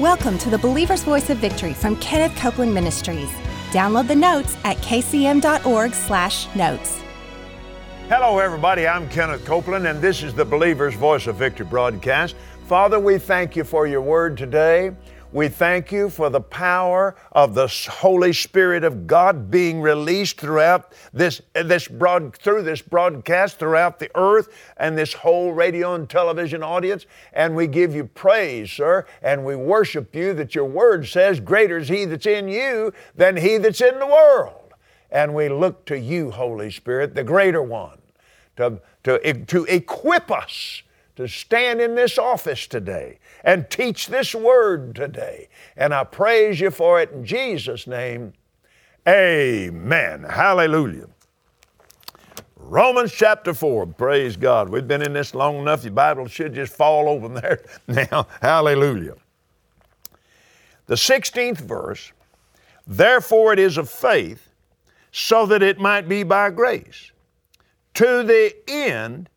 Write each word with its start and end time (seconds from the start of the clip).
Welcome 0.00 0.38
to 0.38 0.48
the 0.48 0.56
Believer's 0.56 1.02
Voice 1.02 1.28
of 1.28 1.36
Victory 1.36 1.74
from 1.74 1.94
Kenneth 1.96 2.34
Copeland 2.34 2.72
Ministries. 2.72 3.28
Download 3.70 4.08
the 4.08 4.14
notes 4.14 4.56
at 4.64 4.78
kcm.org/notes. 4.78 7.02
Hello, 8.08 8.38
everybody. 8.38 8.88
I'm 8.88 9.10
Kenneth 9.10 9.44
Copeland, 9.44 9.86
and 9.86 10.00
this 10.00 10.22
is 10.22 10.32
the 10.32 10.46
Believer's 10.46 10.94
Voice 10.94 11.26
of 11.26 11.36
Victory 11.36 11.66
broadcast. 11.66 12.34
Father, 12.66 12.98
we 12.98 13.18
thank 13.18 13.56
you 13.56 13.62
for 13.62 13.86
your 13.86 14.00
word 14.00 14.38
today. 14.38 14.92
We 15.32 15.46
thank 15.46 15.92
you 15.92 16.10
for 16.10 16.28
the 16.28 16.40
power 16.40 17.14
of 17.30 17.54
the 17.54 17.68
Holy 17.88 18.32
Spirit 18.32 18.82
of 18.82 19.06
God 19.06 19.48
being 19.48 19.80
released 19.80 20.40
throughout 20.40 20.92
this, 21.12 21.40
eh, 21.54 21.62
this 21.62 21.86
broad, 21.86 22.36
through 22.36 22.62
this 22.62 22.82
broadcast 22.82 23.56
throughout 23.56 24.00
the 24.00 24.10
earth 24.16 24.48
and 24.76 24.98
this 24.98 25.12
whole 25.12 25.52
radio 25.52 25.94
and 25.94 26.10
television 26.10 26.64
audience. 26.64 27.06
And 27.32 27.54
we 27.54 27.68
give 27.68 27.94
you 27.94 28.06
praise, 28.06 28.72
sir, 28.72 29.06
and 29.22 29.44
we 29.44 29.54
worship 29.54 30.16
you 30.16 30.34
that 30.34 30.56
your 30.56 30.64
word 30.64 31.06
says, 31.06 31.38
Greater 31.38 31.78
is 31.78 31.88
He 31.88 32.06
that's 32.06 32.26
in 32.26 32.48
you 32.48 32.92
than 33.14 33.36
He 33.36 33.56
that's 33.56 33.80
in 33.80 34.00
the 34.00 34.06
world. 34.08 34.74
And 35.12 35.32
we 35.32 35.48
look 35.48 35.84
to 35.86 35.98
you, 35.98 36.32
Holy 36.32 36.72
Spirit, 36.72 37.14
the 37.14 37.24
greater 37.24 37.62
one, 37.62 37.98
to, 38.56 38.80
to, 39.04 39.44
to 39.44 39.64
equip 39.66 40.32
us 40.32 40.82
to 41.20 41.28
stand 41.28 41.80
in 41.80 41.94
this 41.94 42.18
office 42.18 42.66
today 42.66 43.18
and 43.44 43.70
teach 43.70 44.08
this 44.08 44.34
word 44.34 44.94
today. 44.94 45.48
And 45.76 45.94
I 45.94 46.04
praise 46.04 46.60
you 46.60 46.70
for 46.70 47.00
it 47.00 47.12
in 47.12 47.24
Jesus' 47.24 47.86
name. 47.86 48.32
Amen. 49.06 50.24
Hallelujah. 50.24 51.08
Romans 52.56 53.12
chapter 53.12 53.54
4. 53.54 53.86
Praise 53.86 54.36
God. 54.36 54.68
We've 54.68 54.86
been 54.86 55.02
in 55.02 55.12
this 55.12 55.34
long 55.34 55.56
enough, 55.56 55.84
your 55.84 55.92
Bible 55.92 56.26
should 56.26 56.54
just 56.54 56.74
fall 56.74 57.08
open 57.08 57.34
there 57.34 57.62
now. 57.86 58.26
Hallelujah. 58.42 59.14
The 60.86 60.96
16th 60.96 61.58
verse 61.58 62.12
Therefore 62.90 63.52
it 63.52 63.60
is 63.60 63.78
of 63.78 63.88
faith, 63.88 64.48
so 65.12 65.46
that 65.46 65.62
it 65.62 65.78
might 65.78 66.08
be 66.08 66.24
by 66.24 66.50
grace, 66.50 67.12
to 67.94 68.24
the 68.24 68.52
end 68.66 69.29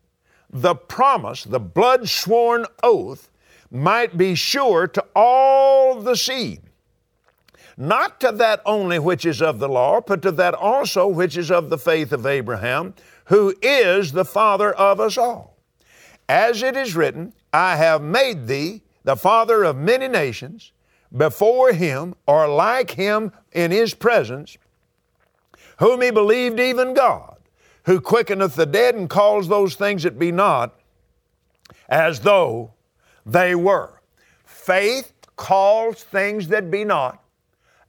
the 0.54 0.76
promise, 0.76 1.42
the 1.42 1.58
blood 1.58 2.08
sworn 2.08 2.64
oath, 2.82 3.28
might 3.72 4.16
be 4.16 4.36
sure 4.36 4.86
to 4.86 5.04
all 5.16 6.00
the 6.00 6.16
seed, 6.16 6.60
not 7.76 8.20
to 8.20 8.30
that 8.30 8.62
only 8.64 9.00
which 9.00 9.26
is 9.26 9.42
of 9.42 9.58
the 9.58 9.68
law, 9.68 10.00
but 10.00 10.22
to 10.22 10.30
that 10.30 10.54
also 10.54 11.08
which 11.08 11.36
is 11.36 11.50
of 11.50 11.70
the 11.70 11.78
faith 11.78 12.12
of 12.12 12.24
Abraham, 12.24 12.94
who 13.24 13.52
is 13.60 14.12
the 14.12 14.24
father 14.24 14.72
of 14.72 15.00
us 15.00 15.18
all. 15.18 15.56
As 16.28 16.62
it 16.62 16.76
is 16.76 16.94
written, 16.94 17.32
I 17.52 17.74
have 17.74 18.00
made 18.00 18.46
thee 18.46 18.82
the 19.02 19.16
father 19.16 19.64
of 19.64 19.76
many 19.76 20.06
nations. 20.06 20.70
Before 21.14 21.72
him 21.72 22.14
or 22.26 22.48
like 22.48 22.92
him 22.92 23.32
in 23.52 23.70
his 23.70 23.94
presence, 23.94 24.56
whom 25.78 26.00
he 26.00 26.10
believed 26.10 26.58
even 26.58 26.94
God, 26.94 27.33
who 27.84 28.00
quickeneth 28.00 28.54
the 28.54 28.66
dead 28.66 28.94
and 28.94 29.08
calls 29.08 29.48
those 29.48 29.74
things 29.74 30.02
that 30.02 30.18
be 30.18 30.32
not 30.32 30.78
as 31.88 32.20
though 32.20 32.72
they 33.26 33.54
were. 33.54 34.00
Faith 34.44 35.12
calls 35.36 36.02
things 36.02 36.48
that 36.48 36.70
be 36.70 36.84
not 36.84 37.22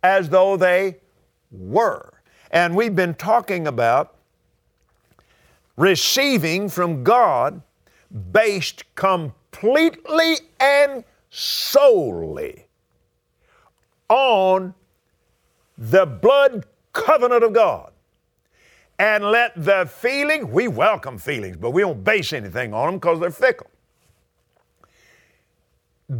as 0.04 0.30
though 0.30 0.58
they 0.58 0.98
were. 1.52 2.12
And 2.52 2.76
we've 2.76 2.96
been 2.96 3.16
talking 3.16 3.68
about 3.68 4.16
receiving 5.78 6.70
from 6.70 7.04
God 7.04 7.62
based 8.32 8.84
completely 8.96 10.36
and 10.60 11.04
solely 11.30 12.68
on 14.10 14.74
the 15.78 16.06
blood 16.06 16.66
covenant 16.94 17.44
of 17.44 17.54
God. 17.54 17.92
And 18.98 19.26
let 19.26 19.52
the 19.56 19.86
feeling, 19.86 20.52
we 20.52 20.68
welcome 20.68 21.18
feelings, 21.18 21.58
but 21.58 21.72
we 21.72 21.82
don't 21.82 22.04
base 22.04 22.32
anything 22.32 22.74
on 22.74 22.86
them 22.88 22.96
because 22.96 23.20
they're 23.20 23.32
fickle 23.32 23.68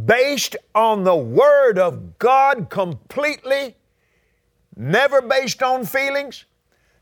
based 0.04 0.56
on 0.74 1.04
the 1.04 1.14
Word 1.14 1.78
of 1.78 2.18
God 2.18 2.68
completely, 2.70 3.76
never 4.76 5.22
based 5.22 5.62
on 5.62 5.84
feelings, 5.84 6.44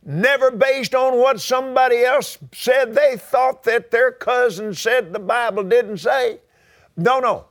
never 0.05 0.51
based 0.51 0.95
on 0.95 1.19
what 1.19 1.41
somebody 1.41 2.05
else 2.05 2.39
said 2.53 2.95
they 2.95 3.17
thought 3.17 3.63
that 3.65 3.91
their 3.91 4.13
cousin 4.13 4.75
said 4.75 5.13
the 5.13 5.19
Bible 5.19 5.65
didn't 5.65 5.99
say. 5.99 6.41
No, 6.97 7.21
no. 7.21 7.47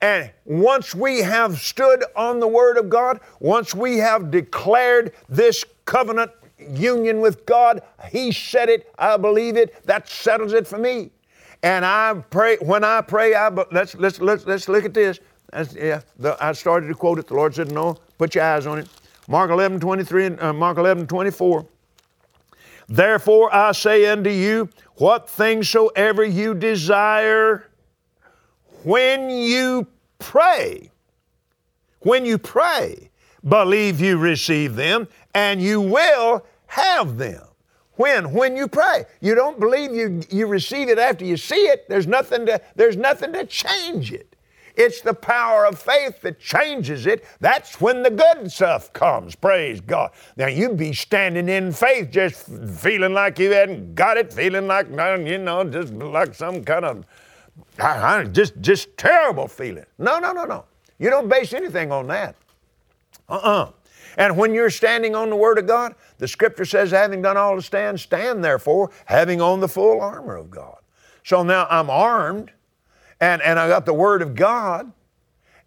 And 0.00 0.30
once 0.44 0.94
we 0.94 1.20
have 1.20 1.58
stood 1.58 2.04
on 2.14 2.38
the 2.38 2.48
Word 2.48 2.76
of 2.76 2.90
God, 2.90 3.20
once 3.40 3.74
we 3.74 3.98
have 3.98 4.30
declared 4.30 5.12
this 5.30 5.64
covenant 5.86 6.30
union 6.58 7.20
with 7.20 7.46
God, 7.46 7.82
He 8.10 8.32
said 8.32 8.68
it, 8.68 8.92
I 8.98 9.16
believe 9.16 9.56
it, 9.56 9.84
that 9.86 10.08
settles 10.08 10.52
it 10.52 10.66
for 10.66 10.78
me. 10.78 11.10
And 11.62 11.84
I 11.84 12.14
pray, 12.30 12.58
when 12.58 12.84
I 12.84 13.00
pray, 13.00 13.34
I, 13.34 13.48
let's, 13.48 13.94
let's, 13.94 14.20
let's, 14.20 14.46
let's 14.46 14.68
look 14.68 14.84
at 14.84 14.92
this. 14.92 15.18
yeah, 15.74 16.02
the, 16.18 16.36
I 16.38 16.52
started 16.52 16.88
to 16.88 16.94
quote 16.94 17.18
it. 17.18 17.26
The 17.26 17.34
Lord 17.34 17.54
said, 17.54 17.72
No, 17.72 17.96
put 18.18 18.34
your 18.34 18.44
eyes 18.44 18.66
on 18.66 18.78
it. 18.78 18.88
Mark 19.28 19.50
11, 19.50 19.80
23 19.80 20.26
and 20.26 20.42
uh, 20.42 20.52
Mark 20.52 20.76
11, 20.76 21.06
24. 21.06 21.66
Therefore 22.88 23.54
I 23.54 23.72
say 23.72 24.06
unto 24.06 24.30
you, 24.30 24.68
what 24.96 25.28
things 25.28 25.70
soever 25.70 26.22
you 26.22 26.54
desire, 26.54 27.66
when 28.82 29.30
you 29.30 29.86
pray, 30.18 30.90
when 32.00 32.26
you 32.26 32.36
pray, 32.36 33.10
believe 33.48 34.00
you 34.00 34.18
receive 34.18 34.76
them, 34.76 35.08
and 35.34 35.60
you 35.60 35.80
will 35.80 36.44
have 36.66 37.18
them. 37.18 37.42
When? 37.96 38.32
When 38.32 38.56
you 38.56 38.66
pray. 38.66 39.04
You 39.20 39.34
don't 39.34 39.60
believe 39.60 39.94
you, 39.94 40.20
you 40.30 40.46
receive 40.46 40.88
it 40.88 40.98
after 40.98 41.24
you 41.24 41.36
see 41.36 41.66
it. 41.66 41.88
There's 41.88 42.06
nothing 42.06 42.46
to, 42.46 42.60
there's 42.74 42.96
nothing 42.96 43.32
to 43.34 43.44
change 43.46 44.12
it. 44.12 44.34
It's 44.76 45.00
the 45.00 45.14
power 45.14 45.66
of 45.66 45.78
faith 45.78 46.20
that 46.22 46.40
changes 46.40 47.06
it. 47.06 47.24
That's 47.38 47.80
when 47.80 48.02
the 48.02 48.10
good 48.10 48.50
stuff 48.50 48.92
comes. 48.92 49.36
Praise 49.36 49.80
God. 49.80 50.10
Now 50.36 50.48
you'd 50.48 50.76
be 50.76 50.92
standing 50.92 51.48
in 51.48 51.70
faith, 51.70 52.10
just 52.10 52.46
feeling 52.46 53.12
like 53.12 53.38
you 53.38 53.52
hadn't 53.52 53.94
got 53.94 54.16
it, 54.16 54.32
feeling 54.32 54.66
like 54.66 54.88
you 54.88 55.38
know, 55.38 55.62
just 55.62 55.92
like 55.94 56.34
some 56.34 56.64
kind 56.64 56.84
of 56.84 58.32
just 58.32 58.60
just 58.60 58.96
terrible 58.96 59.46
feeling. 59.46 59.86
No, 59.98 60.18
no, 60.18 60.32
no, 60.32 60.44
no. 60.44 60.64
You 60.98 61.10
don't 61.10 61.28
base 61.28 61.52
anything 61.52 61.92
on 61.92 62.08
that. 62.08 62.34
Uh-uh. 63.28 63.70
And 64.16 64.36
when 64.36 64.54
you're 64.54 64.70
standing 64.70 65.14
on 65.14 65.30
the 65.30 65.36
Word 65.36 65.58
of 65.58 65.66
God, 65.66 65.94
the 66.18 66.28
Scripture 66.28 66.64
says, 66.64 66.90
having 66.90 67.22
done 67.22 67.36
all 67.36 67.56
to 67.56 67.62
stand, 67.62 67.98
stand 67.98 68.44
therefore, 68.44 68.90
having 69.06 69.40
on 69.40 69.60
the 69.60 69.68
full 69.68 70.00
armor 70.00 70.36
of 70.36 70.50
God. 70.50 70.78
So 71.24 71.42
now 71.42 71.66
I'm 71.70 71.90
armed, 71.90 72.52
and, 73.20 73.42
and 73.42 73.58
I 73.58 73.68
got 73.68 73.86
the 73.86 73.94
Word 73.94 74.22
of 74.22 74.34
God, 74.34 74.92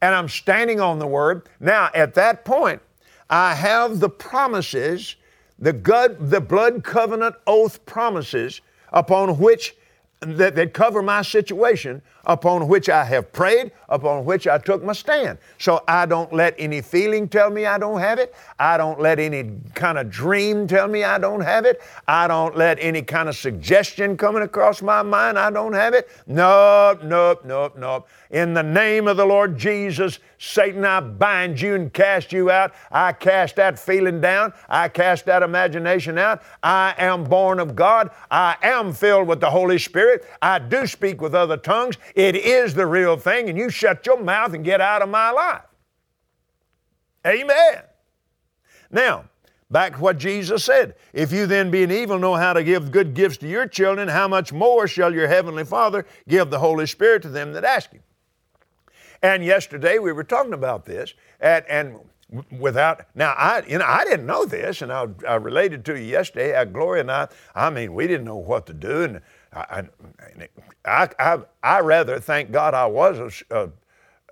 and 0.01 0.15
I'm 0.15 0.29
standing 0.29 0.79
on 0.79 0.99
the 0.99 1.07
Word. 1.07 1.49
Now, 1.59 1.89
at 1.93 2.13
that 2.13 2.45
point, 2.45 2.81
I 3.29 3.55
have 3.55 3.99
the 3.99 4.09
promises, 4.09 5.15
the, 5.59 5.73
God, 5.73 6.29
the 6.29 6.39
blood 6.39 6.83
covenant 6.83 7.35
oath 7.47 7.85
promises 7.85 8.61
upon 8.93 9.37
which 9.39 9.75
that, 10.21 10.55
that 10.55 10.73
cover 10.73 11.01
my 11.01 11.21
situation 11.21 12.01
upon 12.25 12.67
which 12.67 12.89
I 12.89 13.03
have 13.05 13.31
prayed, 13.33 13.71
upon 13.89 14.25
which 14.25 14.47
I 14.47 14.57
took 14.57 14.83
my 14.83 14.93
stand. 14.93 15.37
So 15.57 15.83
I 15.87 16.05
don't 16.05 16.31
let 16.33 16.55
any 16.57 16.81
feeling 16.81 17.27
tell 17.27 17.49
me 17.49 17.65
I 17.65 17.77
don't 17.77 17.99
have 17.99 18.19
it. 18.19 18.33
I 18.59 18.77
don't 18.77 18.99
let 18.99 19.19
any 19.19 19.51
kind 19.73 19.97
of 19.97 20.09
dream 20.09 20.67
tell 20.67 20.87
me 20.87 21.03
I 21.03 21.17
don't 21.17 21.41
have 21.41 21.65
it. 21.65 21.81
I 22.07 22.27
don't 22.27 22.55
let 22.55 22.77
any 22.79 23.01
kind 23.01 23.29
of 23.29 23.35
suggestion 23.35 24.17
coming 24.17 24.43
across 24.43 24.81
my 24.81 25.01
mind 25.01 25.37
I 25.39 25.51
don't 25.51 25.73
have 25.73 25.93
it. 25.93 26.09
Nope, 26.27 27.03
nope, 27.03 27.45
nope, 27.45 27.77
nope. 27.77 28.07
In 28.29 28.53
the 28.53 28.63
name 28.63 29.07
of 29.07 29.17
the 29.17 29.25
Lord 29.25 29.57
Jesus, 29.57 30.19
Satan, 30.37 30.85
I 30.85 30.99
bind 30.99 31.59
you 31.59 31.75
and 31.75 31.91
cast 31.91 32.31
you 32.31 32.51
out. 32.51 32.73
I 32.91 33.13
cast 33.13 33.55
that 33.55 33.79
feeling 33.79 34.21
down. 34.21 34.53
I 34.69 34.89
cast 34.89 35.25
that 35.25 35.41
imagination 35.41 36.17
out. 36.17 36.43
I 36.61 36.93
am 36.97 37.23
born 37.23 37.59
of 37.59 37.75
God. 37.75 38.11
I 38.29 38.57
am 38.61 38.93
filled 38.93 39.27
with 39.27 39.39
the 39.39 39.49
Holy 39.49 39.79
Spirit. 39.79 40.25
I 40.41 40.59
do 40.59 40.85
speak 40.85 41.21
with 41.21 41.33
other 41.33 41.57
tongues. 41.57 41.97
It 42.15 42.35
is 42.35 42.73
the 42.73 42.85
real 42.85 43.17
thing, 43.17 43.49
and 43.49 43.57
you 43.57 43.69
shut 43.77 44.05
your 44.05 44.21
mouth 44.21 44.53
and 44.53 44.65
get 44.65 44.81
out 44.81 45.01
of 45.01 45.09
my 45.09 45.31
life. 45.31 45.61
Amen. 47.25 47.83
Now, 48.89 49.25
back 49.69 49.95
to 49.95 49.99
what 49.99 50.17
Jesus 50.17 50.63
said. 50.63 50.95
If 51.13 51.31
you 51.31 51.45
then, 51.45 51.71
being 51.71 51.91
evil, 51.91 52.19
know 52.19 52.35
how 52.35 52.53
to 52.53 52.63
give 52.63 52.91
good 52.91 53.13
gifts 53.13 53.37
to 53.37 53.47
your 53.47 53.67
children, 53.67 54.07
how 54.07 54.27
much 54.27 54.53
more 54.53 54.87
shall 54.87 55.13
your 55.13 55.27
heavenly 55.27 55.65
Father 55.65 56.05
give 56.27 56.49
the 56.49 56.59
Holy 56.59 56.87
Spirit 56.87 57.21
to 57.23 57.29
them 57.29 57.53
that 57.53 57.63
ask 57.63 57.91
Him? 57.91 58.03
And 59.21 59.43
yesterday 59.43 59.99
we 59.99 60.11
were 60.11 60.23
talking 60.23 60.53
about 60.53 60.85
this, 60.85 61.13
and, 61.39 61.65
and 61.67 61.99
without 62.59 63.05
now 63.15 63.33
I 63.33 63.63
you 63.67 63.77
know 63.77 63.85
I 63.85 64.03
didn't 64.03 64.25
know 64.25 64.45
this, 64.45 64.81
and 64.81 64.91
I, 64.91 65.07
I 65.27 65.35
related 65.35 65.85
to 65.85 65.97
you 65.97 66.05
yesterday. 66.05 66.63
Gloria 66.65 67.01
and 67.01 67.11
I, 67.11 67.27
I 67.55 67.69
mean, 67.69 67.93
we 67.93 68.05
didn't 68.05 68.25
know 68.25 68.37
what 68.37 68.67
to 68.67 68.73
do, 68.73 69.03
and 69.03 69.21
I, 69.53 69.83
I, 70.85 71.09
I, 71.19 71.37
I 71.63 71.79
rather 71.79 72.19
thank 72.19 72.51
God 72.51 72.73
I 72.73 72.85
was 72.85 73.43
a, 73.51 73.71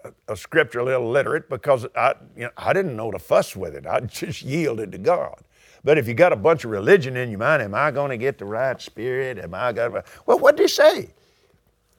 a, 0.04 0.12
a 0.28 0.38
scriptural 0.38 0.90
illiterate 0.90 1.50
because 1.50 1.86
I, 1.96 2.14
you 2.36 2.44
know, 2.44 2.52
I 2.58 2.74
didn't 2.74 2.96
know 2.96 3.12
to 3.12 3.20
fuss 3.20 3.56
with 3.56 3.76
it. 3.76 3.86
I 3.86 4.00
just 4.02 4.42
yielded 4.42 4.92
to 4.92 4.98
God. 4.98 5.42
But 5.84 6.00
if 6.00 6.08
you 6.08 6.16
got 6.16 6.34
a 6.34 6.36
bunch 6.36 6.66
of 6.66 6.72
religion 6.72 7.16
in 7.16 7.30
your 7.30 7.40
mind, 7.40 7.62
am 7.62 7.76
I 7.76 7.92
going 7.92 8.10
to 8.10 8.18
get 8.18 8.40
the 8.40 8.46
right 8.46 8.82
spirit? 8.82 9.38
Am 9.38 9.54
I 9.54 9.72
going 9.72 9.94
to? 9.94 10.04
Well, 10.26 10.40
what 10.40 10.58
did 10.58 10.64
he 10.64 10.68
say? 10.68 11.10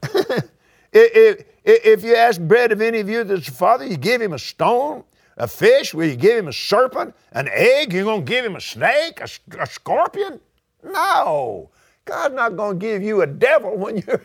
if, 0.92 1.44
if 1.64 2.02
you 2.02 2.16
ask 2.16 2.40
bread 2.40 2.72
of 2.72 2.80
any 2.80 2.98
of 2.98 3.08
you 3.08 3.22
that's 3.22 3.48
a 3.48 3.52
father, 3.52 3.86
you 3.86 3.96
give 3.96 4.20
him 4.20 4.32
a 4.32 4.38
stone, 4.38 5.04
a 5.36 5.46
fish, 5.46 5.94
will 5.94 6.06
you 6.06 6.16
give 6.16 6.36
him 6.36 6.48
a 6.48 6.52
serpent, 6.52 7.14
an 7.32 7.48
egg? 7.52 7.92
You're 7.92 8.04
going 8.04 8.24
to 8.24 8.30
give 8.30 8.44
him 8.44 8.56
a 8.56 8.60
snake, 8.60 9.20
a, 9.20 9.28
a 9.60 9.66
scorpion? 9.66 10.40
No. 10.82 11.70
God's 12.06 12.34
not 12.34 12.56
going 12.56 12.78
to 12.78 12.86
give 12.86 13.02
you 13.02 13.20
a 13.20 13.26
devil 13.26 13.76
when 13.76 13.98
you're. 13.98 14.24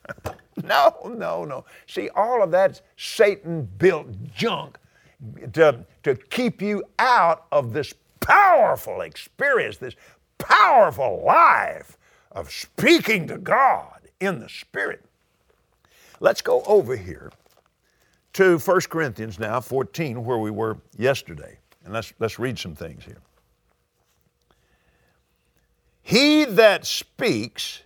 no, 0.64 0.94
no, 1.04 1.44
no. 1.44 1.64
See, 1.86 2.08
all 2.10 2.42
of 2.42 2.50
that's 2.50 2.80
Satan 2.96 3.68
built 3.78 4.06
junk 4.34 4.78
to, 5.52 5.84
to 6.04 6.14
keep 6.14 6.62
you 6.62 6.84
out 6.98 7.46
of 7.52 7.72
this 7.72 7.92
powerful 8.20 9.02
experience, 9.02 9.76
this 9.76 9.96
powerful 10.38 11.22
life 11.24 11.98
of 12.32 12.50
speaking 12.50 13.26
to 13.28 13.38
God 13.38 14.00
in 14.20 14.38
the 14.38 14.48
Spirit. 14.48 15.04
Let's 16.20 16.42
go 16.42 16.62
over 16.62 16.96
here 16.96 17.30
to 18.34 18.58
1 18.58 18.80
Corinthians 18.88 19.38
now, 19.38 19.60
14, 19.60 20.24
where 20.24 20.38
we 20.38 20.50
were 20.50 20.78
yesterday. 20.96 21.58
And 21.84 21.92
let's, 21.92 22.12
let's 22.18 22.38
read 22.38 22.58
some 22.58 22.74
things 22.74 23.04
here. 23.04 23.18
He 26.06 26.44
that 26.44 26.86
speaks 26.86 27.82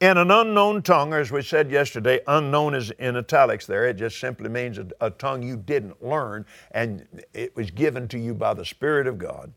in 0.00 0.18
an 0.18 0.32
unknown 0.32 0.82
tongue, 0.82 1.14
as 1.14 1.30
we 1.30 1.42
said 1.42 1.70
yesterday, 1.70 2.18
unknown 2.26 2.74
is 2.74 2.90
in 2.90 3.16
italics 3.16 3.66
there. 3.66 3.86
It 3.86 3.98
just 3.98 4.18
simply 4.18 4.48
means 4.48 4.78
a, 4.78 4.88
a, 5.00 5.10
tongue 5.10 5.40
you 5.40 5.56
didn't 5.56 6.04
learn 6.04 6.44
and 6.72 7.06
it 7.32 7.54
was 7.54 7.70
given 7.70 8.08
to 8.08 8.18
you 8.18 8.34
by 8.34 8.52
the 8.52 8.64
Spirit 8.64 9.06
of 9.06 9.16
God. 9.16 9.52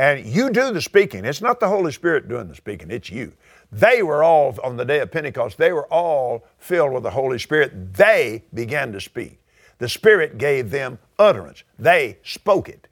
And 0.00 0.26
you 0.26 0.50
do 0.50 0.72
the 0.72 0.82
speaking. 0.82 1.24
It's 1.24 1.40
not 1.40 1.60
the 1.60 1.68
Holy 1.68 1.92
Spirit 1.92 2.28
doing 2.28 2.48
the 2.48 2.56
speaking, 2.56 2.90
it's 2.90 3.08
you. 3.08 3.32
They 3.70 4.02
were 4.02 4.24
all, 4.24 4.58
on 4.64 4.76
the 4.76 4.84
day 4.84 4.98
of 4.98 5.12
Pentecost, 5.12 5.58
they 5.58 5.70
were 5.72 5.86
all 5.86 6.44
filled 6.58 6.92
with 6.92 7.04
the 7.04 7.10
Holy 7.12 7.38
Spirit. 7.38 7.94
They 7.94 8.42
began 8.52 8.90
to 8.90 9.00
speak. 9.00 9.38
The 9.78 9.88
Spirit 9.88 10.38
gave 10.38 10.72
them 10.72 10.98
utterance. 11.20 11.62
They 11.78 12.18
spoke 12.24 12.68
it. 12.68 12.88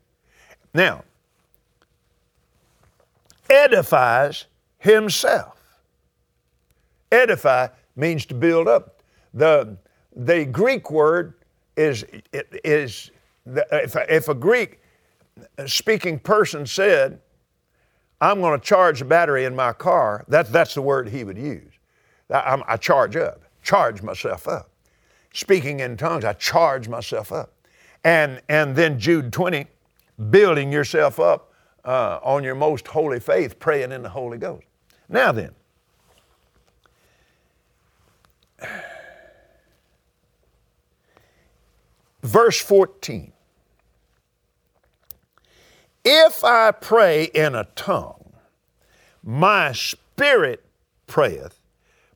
Now, 0.73 1.03
edifies 3.51 4.47
himself. 4.79 5.61
Edify 7.11 7.69
means 7.97 8.27
to 8.27 8.35
build 8.35 8.69
up. 8.69 9.03
The, 9.33 9.77
the 10.15 10.45
Greek 10.45 10.91
word 10.91 11.35
is, 11.77 12.05
is 12.33 13.11
if, 13.47 13.97
if 14.09 14.29
a 14.29 14.35
Greek 14.35 14.81
speaking 15.67 16.19
person 16.19 16.67
said, 16.67 17.21
I'm 18.21 18.41
going 18.41 18.59
to 18.59 18.65
charge 18.65 19.03
a 19.03 19.05
battery 19.05 19.45
in 19.45 19.55
my 19.55 19.73
car, 19.73 20.25
that, 20.29 20.51
that's 20.53 20.75
the 20.75 20.83
word 20.83 21.09
he 21.09 21.25
would 21.25 21.37
use. 21.39 21.73
I, 22.31 22.63
I 22.67 22.77
charge 22.77 23.17
up, 23.17 23.43
charge 23.63 24.03
myself 24.03 24.49
up. 24.49 24.71
Speaking 25.33 25.81
in 25.81 25.97
tongues, 25.97 26.25
I 26.25 26.33
charge 26.35 26.89
myself 26.89 27.33
up. 27.33 27.53
And, 28.05 28.41
and 28.49 28.77
then 28.77 28.99
Jude 28.99 29.33
20, 29.33 29.67
building 30.31 30.71
yourself 30.71 31.19
up 31.19 31.53
uh, 31.85 32.19
on 32.23 32.45
your 32.45 32.55
most 32.55 32.89
holy 32.89 33.21
faith, 33.21 33.59
praying 33.59 33.93
in 33.93 34.03
the 34.03 34.09
Holy 34.09 34.39
Ghost. 34.39 34.67
Now 35.09 35.33
then, 35.33 35.53
verse 42.23 42.61
14. 42.61 43.33
If 46.05 46.45
I 46.45 46.71
pray 46.71 47.25
in 47.25 47.55
a 47.55 47.65
tongue, 47.77 48.35
my 49.23 49.73
spirit 49.73 50.63
prayeth, 51.07 51.61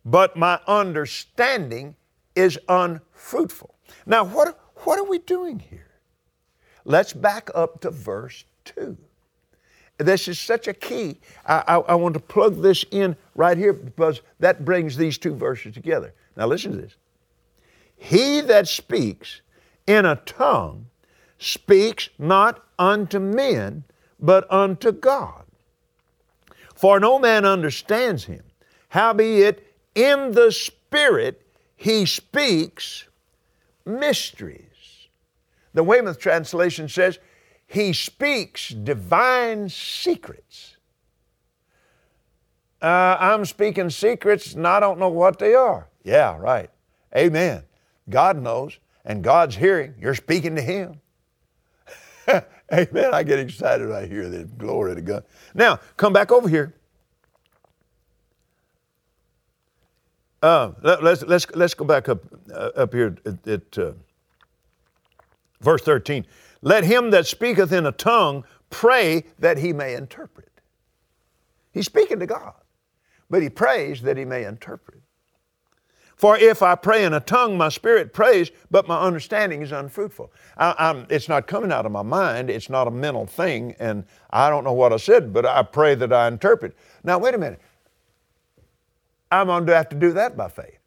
but 0.04 0.36
my 0.36 0.60
understanding 0.66 1.96
is 2.34 2.58
unfruitful. 2.68 3.74
Now, 4.04 4.24
what, 4.24 4.58
what 4.84 4.98
are 4.98 5.04
we 5.04 5.18
doing 5.18 5.58
here? 5.58 5.88
Let's 6.84 7.12
back 7.12 7.50
up 7.54 7.80
to 7.80 7.90
verse 7.90 8.44
2. 8.66 8.96
This 9.98 10.28
is 10.28 10.38
such 10.38 10.68
a 10.68 10.74
key. 10.74 11.18
I, 11.44 11.64
I, 11.66 11.74
I, 11.76 11.94
want 11.96 12.14
to 12.14 12.20
plug 12.20 12.62
this 12.62 12.84
in 12.92 13.16
right 13.34 13.58
here 13.58 13.72
because 13.72 14.20
that 14.38 14.64
brings 14.64 14.96
these 14.96 15.18
two 15.18 15.34
verses 15.34 15.74
together. 15.74 16.14
Now, 16.36 16.46
listen 16.46 16.70
to 16.72 16.78
this. 16.78 16.94
He 17.96 18.40
that 18.42 18.68
speaks 18.68 19.40
in 19.86 20.06
a 20.06 20.16
tongue 20.16 20.86
speaks 21.38 22.10
not 22.18 22.64
unto 22.78 23.18
men, 23.18 23.84
but 24.20 24.50
unto 24.52 24.92
God. 24.92 25.44
For 26.74 27.00
no 27.00 27.18
man 27.18 27.44
understands 27.44 28.24
him. 28.24 28.42
Howbeit, 28.90 29.74
in 29.94 30.32
the 30.32 30.52
Spirit 30.52 31.42
he 31.76 32.06
speaks 32.06 33.06
mysteries. 33.84 34.62
The 35.74 35.84
Weymouth 35.84 36.18
translation 36.18 36.88
says, 36.88 37.18
He 37.68 37.92
speaks 37.92 38.70
divine 38.70 39.68
secrets. 39.68 40.78
Uh, 42.80 43.16
I'm 43.20 43.44
speaking 43.44 43.90
secrets 43.90 44.54
and 44.54 44.66
I 44.66 44.80
don't 44.80 44.98
know 44.98 45.10
what 45.10 45.38
they 45.38 45.54
are. 45.54 45.88
Yeah, 46.02 46.36
right. 46.38 46.70
Amen. 47.14 47.62
God 48.08 48.40
knows, 48.40 48.78
and 49.04 49.22
God's 49.22 49.56
hearing. 49.56 49.94
You're 50.00 50.14
speaking 50.14 50.56
to 50.56 50.62
Him. 50.62 51.00
Amen. 52.72 53.12
I 53.12 53.22
get 53.22 53.38
excited 53.38 53.86
when 53.86 53.96
I 53.96 54.06
hear 54.06 54.30
this. 54.30 54.48
Glory 54.56 54.94
to 54.94 55.02
God. 55.02 55.24
Now, 55.54 55.78
come 55.98 56.14
back 56.14 56.32
over 56.32 56.48
here. 56.48 56.74
Uh, 60.42 60.72
let, 60.82 61.02
us 61.04 61.22
let's, 61.24 61.46
let's 61.54 61.74
go 61.74 61.84
back 61.84 62.08
up, 62.08 62.22
uh, 62.50 62.70
up 62.76 62.94
here 62.94 63.16
at, 63.26 63.48
at 63.48 63.78
uh, 63.78 63.92
verse 65.60 65.82
13. 65.82 66.24
Let 66.62 66.84
him 66.84 67.10
that 67.10 67.26
speaketh 67.26 67.72
in 67.72 67.86
a 67.86 67.92
tongue 67.92 68.44
pray 68.70 69.24
that 69.38 69.58
he 69.58 69.72
may 69.72 69.94
interpret. 69.94 70.48
He's 71.72 71.86
speaking 71.86 72.18
to 72.18 72.26
God, 72.26 72.54
but 73.30 73.42
he 73.42 73.48
prays 73.48 74.02
that 74.02 74.16
he 74.16 74.24
may 74.24 74.44
interpret. 74.44 75.00
For 76.16 76.36
if 76.36 76.62
I 76.62 76.74
pray 76.74 77.04
in 77.04 77.14
a 77.14 77.20
tongue, 77.20 77.56
my 77.56 77.68
spirit 77.68 78.12
prays, 78.12 78.50
but 78.72 78.88
my 78.88 79.00
understanding 79.00 79.62
is 79.62 79.70
unfruitful. 79.70 80.32
I, 80.56 81.04
it's 81.08 81.28
not 81.28 81.46
coming 81.46 81.70
out 81.70 81.86
of 81.86 81.92
my 81.92 82.02
mind, 82.02 82.50
it's 82.50 82.68
not 82.68 82.88
a 82.88 82.90
mental 82.90 83.24
thing, 83.24 83.76
and 83.78 84.04
I 84.30 84.50
don't 84.50 84.64
know 84.64 84.72
what 84.72 84.92
I 84.92 84.96
said, 84.96 85.32
but 85.32 85.46
I 85.46 85.62
pray 85.62 85.94
that 85.94 86.12
I 86.12 86.26
interpret. 86.26 86.76
Now, 87.04 87.18
wait 87.18 87.34
a 87.34 87.38
minute. 87.38 87.60
I'm 89.30 89.46
going 89.46 89.66
to 89.66 89.76
have 89.76 89.90
to 89.90 89.96
do 89.96 90.12
that 90.14 90.36
by 90.36 90.48
faith. 90.48 90.77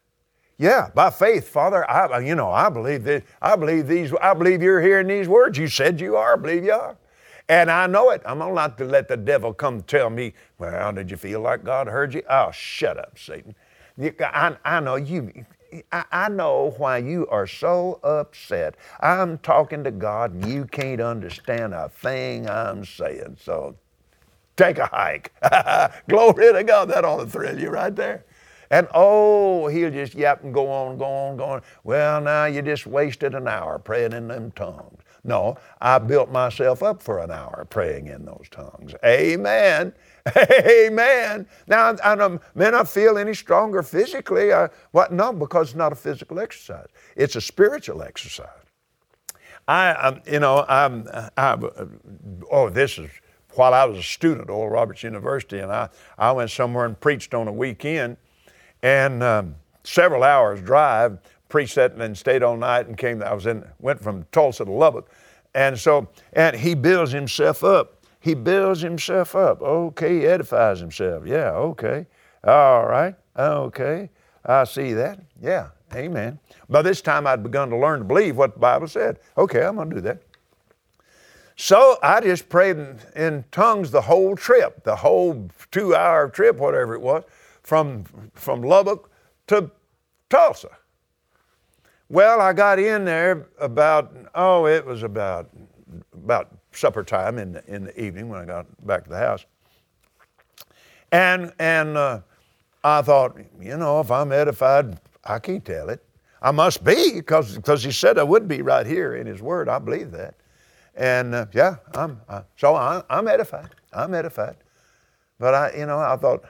Yeah, 0.58 0.90
by 0.94 1.10
faith, 1.10 1.48
Father, 1.48 1.88
I, 1.90 2.20
you 2.20 2.34
know, 2.34 2.50
I 2.50 2.70
believe 2.70 3.04
that, 3.04 3.24
I 3.42 3.56
believe 3.56 3.88
these, 3.88 4.12
I 4.22 4.34
believe 4.34 4.62
you're 4.62 4.80
hearing 4.80 5.08
these 5.08 5.28
words. 5.28 5.58
You 5.58 5.68
said 5.68 6.00
you 6.00 6.16
are, 6.16 6.34
I 6.34 6.36
believe 6.36 6.64
you 6.64 6.72
are. 6.72 6.96
And 7.48 7.70
I 7.70 7.86
know 7.86 8.10
it. 8.10 8.22
I'm 8.26 8.38
not 8.38 8.78
to 8.78 8.84
let 8.86 9.08
the 9.08 9.16
devil 9.18 9.54
come 9.54 9.82
tell 9.82 10.10
me, 10.10 10.34
well, 10.58 10.92
did 10.92 11.10
you 11.10 11.18
feel 11.18 11.40
like 11.40 11.64
God 11.64 11.88
heard 11.88 12.14
you? 12.14 12.22
Oh, 12.30 12.50
shut 12.52 12.98
up, 12.98 13.18
Satan. 13.18 13.54
I, 14.20 14.56
I 14.64 14.80
know 14.80 14.96
you. 14.96 15.32
I, 15.92 16.04
I 16.12 16.28
know 16.30 16.74
why 16.78 16.98
you 16.98 17.26
are 17.28 17.46
so 17.46 18.00
upset. 18.02 18.76
I'm 19.00 19.38
talking 19.38 19.84
to 19.84 19.90
God 19.92 20.32
and 20.32 20.46
you 20.46 20.64
can't 20.66 21.00
understand 21.02 21.74
a 21.74 21.90
thing 21.90 22.48
I'm 22.48 22.84
saying. 22.86 23.38
So 23.42 23.76
take 24.56 24.78
a 24.78 24.86
hike. 24.86 25.32
Glory 26.08 26.52
to 26.54 26.64
God. 26.64 26.90
That 26.90 27.04
ought 27.04 27.18
to 27.24 27.26
thrill 27.26 27.58
you 27.60 27.70
right 27.70 27.94
there. 27.96 28.24
And 28.72 28.88
oh, 28.94 29.68
he'll 29.68 29.90
just 29.90 30.14
yap 30.14 30.42
and 30.42 30.52
go 30.52 30.68
on, 30.70 30.96
go 30.96 31.04
on, 31.04 31.36
go 31.36 31.44
on. 31.44 31.62
Well, 31.84 32.22
now 32.22 32.46
you 32.46 32.62
just 32.62 32.86
wasted 32.86 33.34
an 33.34 33.46
hour 33.46 33.78
praying 33.78 34.14
in 34.14 34.28
them 34.28 34.50
tongues. 34.52 35.02
No, 35.24 35.58
I 35.80 35.98
built 35.98 36.32
myself 36.32 36.82
up 36.82 37.02
for 37.02 37.18
an 37.18 37.30
hour 37.30 37.66
praying 37.68 38.06
in 38.06 38.24
those 38.24 38.46
tongues. 38.50 38.94
Amen. 39.04 39.92
Amen. 40.36 41.46
Now, 41.66 41.94
I 42.02 42.14
don't, 42.14 42.40
may 42.54 42.70
not 42.70 42.88
feel 42.88 43.18
any 43.18 43.34
stronger 43.34 43.82
physically. 43.82 44.54
I, 44.54 44.70
what? 44.92 45.12
No, 45.12 45.34
because 45.34 45.68
it's 45.68 45.76
not 45.76 45.92
a 45.92 45.96
physical 45.96 46.40
exercise. 46.40 46.88
It's 47.14 47.36
a 47.36 47.42
spiritual 47.42 48.02
exercise. 48.02 48.48
I, 49.68 49.94
I'm, 49.94 50.22
you 50.26 50.40
know, 50.40 50.64
I'm, 50.66 51.06
I, 51.36 51.58
oh, 52.50 52.70
this 52.70 52.98
is 52.98 53.10
while 53.54 53.74
I 53.74 53.84
was 53.84 53.98
a 53.98 54.02
student 54.02 54.42
at 54.42 54.50
Oral 54.50 54.70
Roberts 54.70 55.02
University, 55.02 55.58
and 55.58 55.70
I, 55.70 55.90
I 56.16 56.32
went 56.32 56.50
somewhere 56.50 56.86
and 56.86 56.98
preached 56.98 57.34
on 57.34 57.48
a 57.48 57.52
weekend, 57.52 58.16
and 58.82 59.22
um, 59.22 59.54
several 59.84 60.22
hours 60.22 60.60
drive, 60.60 61.18
preached 61.48 61.76
and 61.76 62.00
then 62.00 62.14
stayed 62.14 62.42
all 62.42 62.56
night, 62.56 62.86
and 62.86 62.96
came. 62.96 63.22
I 63.22 63.32
was 63.34 63.46
in, 63.46 63.64
went 63.78 64.00
from 64.00 64.26
Tulsa 64.32 64.64
to 64.64 64.72
Lubbock, 64.72 65.10
and 65.54 65.78
so, 65.78 66.08
and 66.32 66.56
he 66.56 66.74
builds 66.74 67.12
himself 67.12 67.62
up 67.62 68.02
he 68.22 68.34
builds 68.34 68.80
himself 68.80 69.34
up. 69.34 69.60
Okay, 69.60 70.20
he 70.20 70.26
edifies 70.26 70.78
himself. 70.78 71.26
Yeah, 71.26 71.50
okay. 71.50 72.06
All 72.44 72.86
right. 72.86 73.16
Okay. 73.36 74.10
I 74.44 74.62
see 74.62 74.92
that. 74.92 75.18
Yeah. 75.40 75.70
Amen. 75.92 76.38
By 76.70 76.82
this 76.82 77.02
time, 77.02 77.26
I'd 77.26 77.42
begun 77.42 77.68
to 77.70 77.76
learn 77.76 77.98
to 77.98 78.04
believe 78.04 78.36
what 78.36 78.54
the 78.54 78.60
Bible 78.60 78.86
said. 78.86 79.18
Okay, 79.36 79.64
I'm 79.64 79.74
going 79.74 79.90
to 79.90 79.96
do 79.96 80.00
that. 80.02 80.22
So 81.56 81.98
I 82.02 82.20
just 82.20 82.48
prayed 82.48 82.76
in, 82.76 82.98
in, 83.16 83.44
tongues 83.50 83.90
the 83.90 84.00
whole 84.00 84.36
trip, 84.36 84.84
the 84.84 84.96
whole 84.96 85.50
two 85.70 85.94
hour 85.94 86.28
trip, 86.28 86.56
whatever 86.56 86.94
it 86.94 87.00
was, 87.00 87.24
from, 87.62 88.04
from 88.34 88.62
Lubbock 88.62 89.10
to 89.48 89.70
Tulsa. 90.28 90.70
Well, 92.08 92.40
I 92.40 92.52
got 92.52 92.78
in 92.78 93.04
there 93.04 93.48
about, 93.58 94.14
oh, 94.34 94.66
it 94.66 94.84
was 94.84 95.02
about, 95.02 95.50
about 96.12 96.50
supper 96.72 97.02
time 97.02 97.38
in 97.38 97.52
the, 97.52 97.64
in 97.66 97.84
the 97.84 98.00
evening 98.00 98.28
when 98.28 98.40
I 98.40 98.44
got 98.44 98.86
back 98.86 99.04
to 99.04 99.10
the 99.10 99.18
house. 99.18 99.46
And, 101.10 101.52
and 101.58 101.96
uh, 101.96 102.20
I 102.84 103.02
thought, 103.02 103.38
you 103.60 103.76
know, 103.76 104.00
if 104.00 104.10
I'm 104.10 104.32
edified, 104.32 104.98
I 105.24 105.38
can't 105.38 105.64
tell 105.64 105.88
it. 105.88 106.04
I 106.40 106.50
must 106.50 106.82
be 106.82 107.12
because 107.14 107.84
he 107.84 107.92
said 107.92 108.18
I 108.18 108.24
would 108.24 108.48
be 108.48 108.62
right 108.62 108.86
here 108.86 109.14
in 109.14 109.26
his 109.26 109.40
word. 109.40 109.68
I 109.68 109.78
believe 109.78 110.10
that. 110.10 110.34
And 110.94 111.34
uh, 111.34 111.46
yeah, 111.52 111.76
I'm, 111.94 112.20
uh, 112.28 112.42
so 112.56 112.74
I, 112.74 113.02
I'm 113.08 113.28
edified. 113.28 113.70
I'm 113.92 114.12
edified. 114.12 114.56
But 115.38 115.54
I, 115.54 115.72
you 115.78 115.86
know, 115.86 115.98
I 115.98 116.16
thought, 116.16 116.44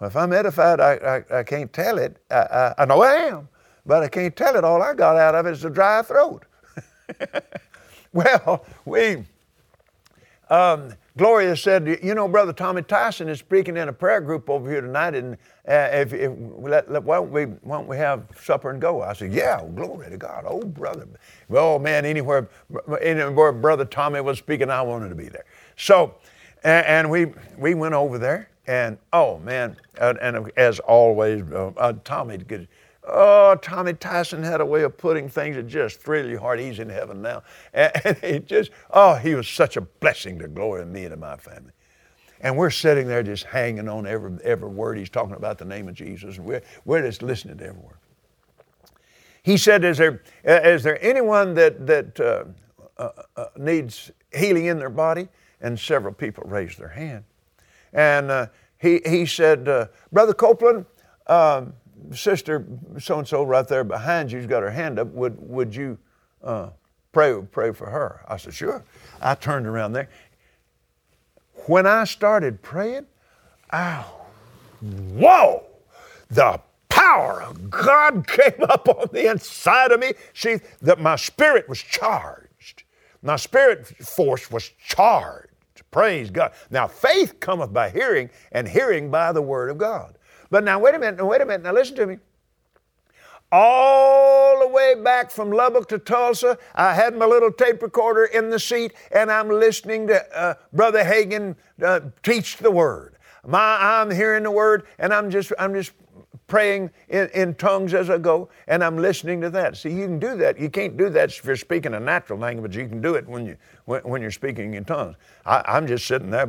well, 0.00 0.08
if 0.08 0.16
I'm 0.16 0.32
edified, 0.32 0.80
I, 0.80 1.22
I, 1.30 1.38
I 1.38 1.42
can't 1.42 1.72
tell 1.72 1.98
it. 1.98 2.18
I, 2.30 2.34
I, 2.36 2.74
I, 2.78 2.84
know 2.84 3.02
I 3.02 3.14
am, 3.14 3.48
but 3.86 4.02
I 4.02 4.08
can't 4.08 4.36
tell 4.36 4.56
it. 4.56 4.64
All 4.64 4.82
I 4.82 4.94
got 4.94 5.16
out 5.16 5.34
of 5.34 5.46
it 5.46 5.52
is 5.52 5.64
a 5.64 5.70
dry 5.70 6.02
throat. 6.02 6.44
well, 8.12 8.66
we, 8.84 9.24
um, 10.50 10.92
Gloria 11.16 11.56
said, 11.56 12.00
you 12.02 12.14
know, 12.14 12.28
Brother 12.28 12.52
Tommy 12.52 12.82
Tyson 12.82 13.28
is 13.28 13.38
speaking 13.38 13.78
in 13.78 13.88
a 13.88 13.92
prayer 13.92 14.20
group 14.20 14.50
over 14.50 14.70
here 14.70 14.82
tonight, 14.82 15.14
and 15.14 15.34
uh, 15.66 15.88
if, 15.92 16.12
if 16.12 16.30
let, 16.58 16.92
let, 16.92 17.02
why, 17.02 17.16
don't 17.16 17.32
we, 17.32 17.44
why 17.44 17.78
don't 17.78 17.88
we 17.88 17.96
have 17.96 18.26
supper 18.38 18.70
and 18.70 18.80
go? 18.80 19.00
I 19.00 19.14
said, 19.14 19.32
yeah, 19.32 19.64
glory 19.74 20.10
to 20.10 20.18
God. 20.18 20.44
Oh, 20.46 20.60
brother. 20.60 21.08
Oh, 21.50 21.78
man, 21.78 22.04
anywhere, 22.04 22.50
anywhere 23.00 23.52
Brother 23.52 23.86
Tommy 23.86 24.20
was 24.20 24.36
speaking, 24.38 24.68
I 24.68 24.82
wanted 24.82 25.08
to 25.08 25.14
be 25.14 25.28
there. 25.28 25.46
So, 25.76 26.14
and, 26.64 26.86
and 26.86 27.10
we, 27.10 27.32
we 27.56 27.72
went 27.72 27.94
over 27.94 28.18
there, 28.18 28.50
and 28.66 28.98
oh, 29.12 29.38
man, 29.38 29.76
and, 30.00 30.18
and 30.18 30.50
as 30.56 30.80
always, 30.80 31.42
uh, 31.52 31.72
uh, 31.76 31.92
Tommy 32.04 32.38
Oh, 33.08 33.54
Tommy 33.62 33.94
Tyson 33.94 34.42
had 34.42 34.60
a 34.60 34.66
way 34.66 34.82
of 34.82 34.98
putting 34.98 35.28
things 35.28 35.54
that 35.54 35.68
just 35.68 36.00
thrilled 36.00 36.28
your 36.28 36.40
heart. 36.40 36.58
He's 36.58 36.80
in 36.80 36.88
heaven 36.88 37.22
now. 37.22 37.44
And, 37.72 37.92
and 38.04 38.16
he 38.18 38.38
just, 38.40 38.72
oh, 38.90 39.14
he 39.14 39.34
was 39.34 39.46
such 39.46 39.76
a 39.76 39.80
blessing 39.80 40.40
to 40.40 40.48
Gloria 40.48 40.82
and 40.82 40.92
me 40.92 41.04
and 41.04 41.12
to 41.12 41.16
my 41.16 41.36
family. 41.36 41.70
And 42.40 42.56
we're 42.56 42.70
sitting 42.70 43.06
there 43.06 43.22
just 43.22 43.44
hanging 43.44 43.88
on 43.88 44.06
every, 44.06 44.36
every 44.42 44.68
word 44.68 44.98
he's 44.98 45.08
talking 45.08 45.36
about 45.36 45.56
the 45.58 45.64
name 45.64 45.88
of 45.88 45.94
Jesus. 45.94 46.36
And 46.36 46.46
we're, 46.46 46.62
we're 46.84 47.02
just 47.02 47.22
listening 47.22 47.58
to 47.58 47.66
every 47.66 47.80
word. 47.80 47.98
He 49.42 49.56
said, 49.56 49.84
Is 49.84 49.98
there, 49.98 50.22
is 50.44 50.82
there 50.82 51.02
anyone 51.02 51.54
that, 51.54 51.86
that 51.86 52.18
uh, 52.18 52.44
uh, 52.98 53.10
uh, 53.36 53.46
needs 53.56 54.10
healing 54.34 54.66
in 54.66 54.78
their 54.78 54.90
body? 54.90 55.28
And 55.60 55.78
several 55.78 56.12
people 56.12 56.44
raised 56.46 56.78
their 56.78 56.88
hand. 56.88 57.24
And 57.96 58.30
uh, 58.30 58.46
he, 58.78 59.00
he 59.04 59.26
said, 59.26 59.68
uh, 59.68 59.86
Brother 60.12 60.34
Copeland, 60.34 60.86
um, 61.26 61.72
sister 62.12 62.64
so 62.98 63.18
and 63.18 63.26
so 63.26 63.42
right 63.42 63.66
there 63.66 63.82
behind 63.82 64.30
you, 64.30 64.38
she's 64.38 64.46
got 64.46 64.62
her 64.62 64.70
hand 64.70 64.98
up. 64.98 65.08
Would 65.08 65.36
would 65.40 65.74
you 65.74 65.98
uh, 66.44 66.68
pray 67.12 67.40
pray 67.50 67.72
for 67.72 67.90
her? 67.90 68.24
I 68.28 68.36
said 68.36 68.54
sure. 68.54 68.84
I 69.20 69.34
turned 69.34 69.66
around 69.66 69.92
there. 69.92 70.08
When 71.66 71.86
I 71.86 72.04
started 72.04 72.62
praying, 72.62 73.06
I, 73.70 74.04
whoa, 74.82 75.64
the 76.30 76.60
power 76.88 77.42
of 77.42 77.70
God 77.70 78.26
came 78.28 78.62
up 78.68 78.88
on 78.88 79.08
the 79.12 79.30
inside 79.30 79.90
of 79.90 80.00
me. 80.00 80.12
See 80.34 80.58
that 80.82 81.00
my 81.00 81.16
spirit 81.16 81.68
was 81.68 81.80
charged. 81.80 82.84
My 83.22 83.36
spirit 83.36 83.86
force 83.86 84.50
was 84.50 84.70
charged. 84.86 85.48
Praise 85.96 86.28
God. 86.28 86.52
Now 86.70 86.86
faith 86.86 87.40
cometh 87.40 87.72
by 87.72 87.88
hearing, 87.88 88.28
and 88.52 88.68
hearing 88.68 89.10
by 89.10 89.32
the 89.32 89.40
word 89.40 89.70
of 89.70 89.78
God. 89.78 90.18
But 90.50 90.62
now, 90.62 90.78
wait 90.78 90.94
a 90.94 90.98
minute, 90.98 91.16
now, 91.16 91.24
wait 91.24 91.40
a 91.40 91.46
minute, 91.46 91.62
now 91.62 91.72
listen 91.72 91.96
to 91.96 92.06
me. 92.06 92.18
All 93.50 94.60
the 94.60 94.68
way 94.68 94.94
back 94.94 95.30
from 95.30 95.50
Lubbock 95.50 95.88
to 95.88 95.98
Tulsa, 95.98 96.58
I 96.74 96.92
had 96.92 97.16
my 97.16 97.24
little 97.24 97.50
tape 97.50 97.80
recorder 97.80 98.26
in 98.26 98.50
the 98.50 98.58
seat 98.58 98.92
and 99.10 99.32
I'm 99.32 99.48
listening 99.48 100.06
to 100.08 100.38
uh, 100.38 100.54
Brother 100.70 101.02
Hagin 101.02 101.56
uh, 101.82 102.00
teach 102.22 102.58
the 102.58 102.70
Word. 102.70 103.16
My, 103.46 103.78
I'm 103.80 104.10
hearing 104.10 104.42
the 104.42 104.50
Word 104.50 104.86
and 104.98 105.14
I'm 105.14 105.30
just, 105.30 105.50
I'm 105.58 105.72
just 105.72 105.92
praying 106.46 106.90
in, 107.08 107.28
in, 107.34 107.54
tongues 107.54 107.92
as 107.92 108.08
I 108.08 108.18
go, 108.18 108.48
and 108.68 108.84
I'm 108.84 108.96
listening 108.96 109.40
to 109.40 109.50
that. 109.50 109.76
See, 109.76 109.90
you 109.90 110.04
can 110.06 110.18
do 110.18 110.36
that. 110.36 110.58
You 110.58 110.70
can't 110.70 110.96
do 110.96 111.08
that 111.10 111.30
if 111.30 111.44
you're 111.44 111.56
speaking 111.56 111.94
a 111.94 112.00
natural 112.00 112.38
language. 112.38 112.76
You 112.76 112.88
can 112.88 113.00
do 113.00 113.14
it 113.14 113.26
when 113.26 113.46
you 113.46 113.56
when, 113.86 114.02
when 114.02 114.22
you're 114.22 114.30
speaking 114.30 114.74
in 114.74 114.84
tongues. 114.84 115.16
I, 115.44 115.76
am 115.76 115.86
just 115.86 116.06
sitting 116.06 116.30
there, 116.30 116.46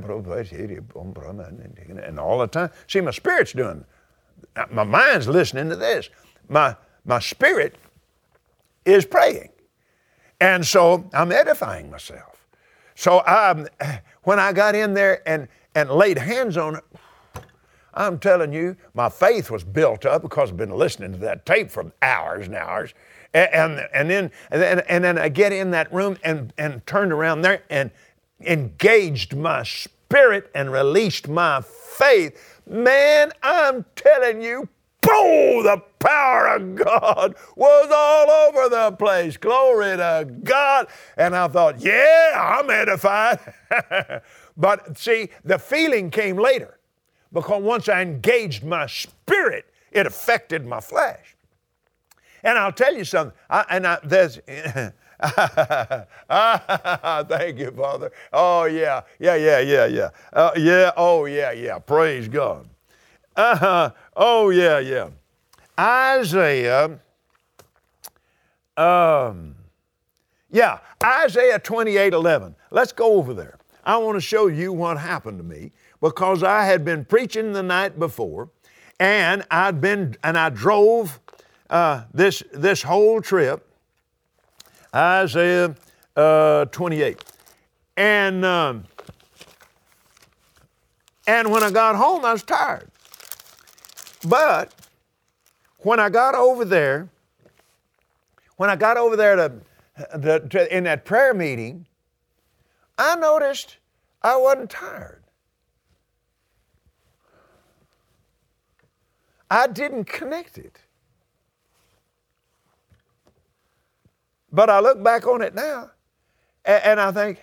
and 2.04 2.20
all 2.20 2.40
the 2.40 2.48
time. 2.48 2.70
See, 2.88 3.02
my 3.02 3.12
spirit's 3.12 3.54
doing. 3.54 3.84
My 4.72 4.84
mind's 4.84 5.28
listening 5.28 5.70
to 5.70 5.76
this. 5.76 6.10
My 6.48 6.76
my 7.06 7.20
spirit 7.20 7.78
is 8.86 9.06
praying, 9.06 9.50
and 10.40 10.66
so 10.66 11.10
I'm 11.14 11.32
edifying 11.32 11.90
myself. 11.90 12.46
So 12.96 13.20
um, 13.26 13.68
I, 13.80 14.02
when 14.24 14.40
I 14.40 14.54
got 14.54 14.76
in 14.76 14.94
there 14.94 15.28
and 15.28 15.48
and 15.74 15.90
laid 15.90 16.18
hands 16.18 16.58
on 16.58 16.76
it 16.76 16.84
I'm 17.98 18.20
telling 18.20 18.54
you, 18.54 18.78
my 18.94 19.10
faith 19.10 19.50
was 19.50 19.64
built 19.64 20.06
up 20.06 20.22
because 20.22 20.52
I've 20.52 20.58
been 20.58 20.70
listening 20.70 21.14
to 21.14 21.18
that 21.20 21.48
tape 21.48 21.72
for 21.72 21.92
hours 22.04 22.46
and 22.46 22.56
hours. 22.56 22.94
And, 23.34 23.50
and, 23.52 23.90
and, 23.92 24.10
then, 24.10 24.32
and, 24.52 24.62
then, 24.62 24.80
and 24.88 25.04
then 25.04 25.18
I 25.18 25.30
get 25.30 25.52
in 25.52 25.72
that 25.72 25.92
room 25.92 26.16
and, 26.24 26.54
and 26.60 26.86
turned 26.86 27.12
around 27.12 27.42
there 27.42 27.64
and 27.72 27.90
engaged 28.40 29.36
my 29.36 29.64
spirit 29.64 30.52
and 30.54 30.72
released 30.72 31.28
my 31.28 31.62
faith. 31.62 32.62
Man, 32.68 33.32
I'm 33.42 33.84
telling 33.96 34.44
you, 34.44 34.70
boom, 35.02 35.64
the 35.64 35.82
power 35.98 36.56
of 36.56 36.76
God 36.76 37.36
was 37.56 37.92
all 37.92 38.30
over 38.30 38.70
the 38.70 38.96
place. 38.96 39.38
Glory 39.38 39.98
to 39.98 40.30
God. 40.44 40.86
And 41.18 41.36
I 41.36 41.48
thought, 41.48 41.80
yeah, 41.80 42.60
I'm 42.60 42.70
edified. 42.70 43.40
but 44.58 45.00
see, 45.00 45.30
the 45.44 45.58
feeling 45.58 46.12
came 46.12 46.38
later 46.38 46.78
because 47.32 47.62
once 47.62 47.90
I 47.90 48.02
engaged 48.02 48.64
my 48.64 48.88
spirit, 48.88 49.66
it 49.92 50.06
affected 50.06 50.66
my 50.66 50.80
flesh. 50.80 51.36
And 52.44 52.58
I'll 52.58 52.72
tell 52.72 52.96
you 52.96 53.04
something, 53.04 53.38
I, 53.50 53.66
and 53.70 53.88
I, 53.88 54.00
there's, 54.04 54.36
thank 57.28 57.60
you, 57.60 57.72
Father. 57.72 58.12
Oh, 58.32 58.66
yeah, 58.66 59.02
yeah, 59.20 59.36
yeah, 59.36 59.60
yeah, 59.60 59.86
yeah. 59.86 60.10
Uh, 60.32 60.52
yeah, 60.56 60.92
oh, 60.96 61.26
yeah, 61.26 61.52
yeah, 61.52 61.80
praise 61.80 62.28
God. 62.28 62.70
Uh-huh. 63.36 63.92
Oh, 64.16 64.50
yeah, 64.50 64.80
yeah. 64.80 65.10
Isaiah, 65.80 67.00
um, 68.78 69.56
yeah, 70.52 70.80
Isaiah 71.04 71.60
28 71.60 72.14
11. 72.14 72.56
Let's 72.72 72.92
go 72.92 73.14
over 73.14 73.34
there. 73.34 73.58
I 73.84 73.98
want 73.98 74.16
to 74.16 74.22
show 74.22 74.48
you 74.48 74.74
what 74.74 74.98
happened 74.98 75.38
to 75.38 75.44
me 75.44 75.72
because 76.02 76.44
I 76.44 76.66
had 76.66 76.86
been 76.86 77.06
preaching 77.06 77.54
the 77.54 77.64
night 77.64 78.00
before 78.00 78.50
and 79.00 79.46
I'd 79.52 79.80
been, 79.82 80.16
and 80.24 80.38
I 80.38 80.50
drove 80.50 81.20
uh, 81.70 82.04
this, 82.14 82.44
this 82.54 82.82
whole 82.82 83.22
trip, 83.22 83.68
Isaiah 84.94 85.76
uh, 86.16 86.66
28. 86.66 87.24
And, 87.96 88.46
um, 88.46 88.86
and 91.28 91.52
when 91.52 91.64
I 91.64 91.72
got 91.72 91.96
home, 91.96 92.26
I 92.26 92.32
was 92.32 92.44
tired. 92.44 92.90
But 94.28 94.74
when 95.80 96.00
I 96.00 96.10
got 96.10 96.36
over 96.36 96.66
there, 96.66 97.10
when 98.58 98.70
I 98.70 98.76
got 98.76 98.98
over 98.98 99.16
there 99.16 99.36
to, 99.36 99.52
to, 100.22 100.40
to, 100.48 100.76
in 100.76 100.86
that 100.86 101.06
prayer 101.06 101.34
meeting, 101.34 101.86
I 102.98 103.16
noticed 103.16 103.78
I 104.24 104.38
wasn't 104.38 104.72
tired. 104.72 105.24
I 109.50 109.68
didn't 109.68 110.06
connect 110.06 110.58
it. 110.58 110.80
But 114.52 114.70
I 114.70 114.80
look 114.80 115.04
back 115.04 115.28
on 115.28 115.42
it 115.42 115.54
now 115.54 115.92
and, 116.66 116.84
and 116.84 117.00
I 117.00 117.12
think, 117.12 117.40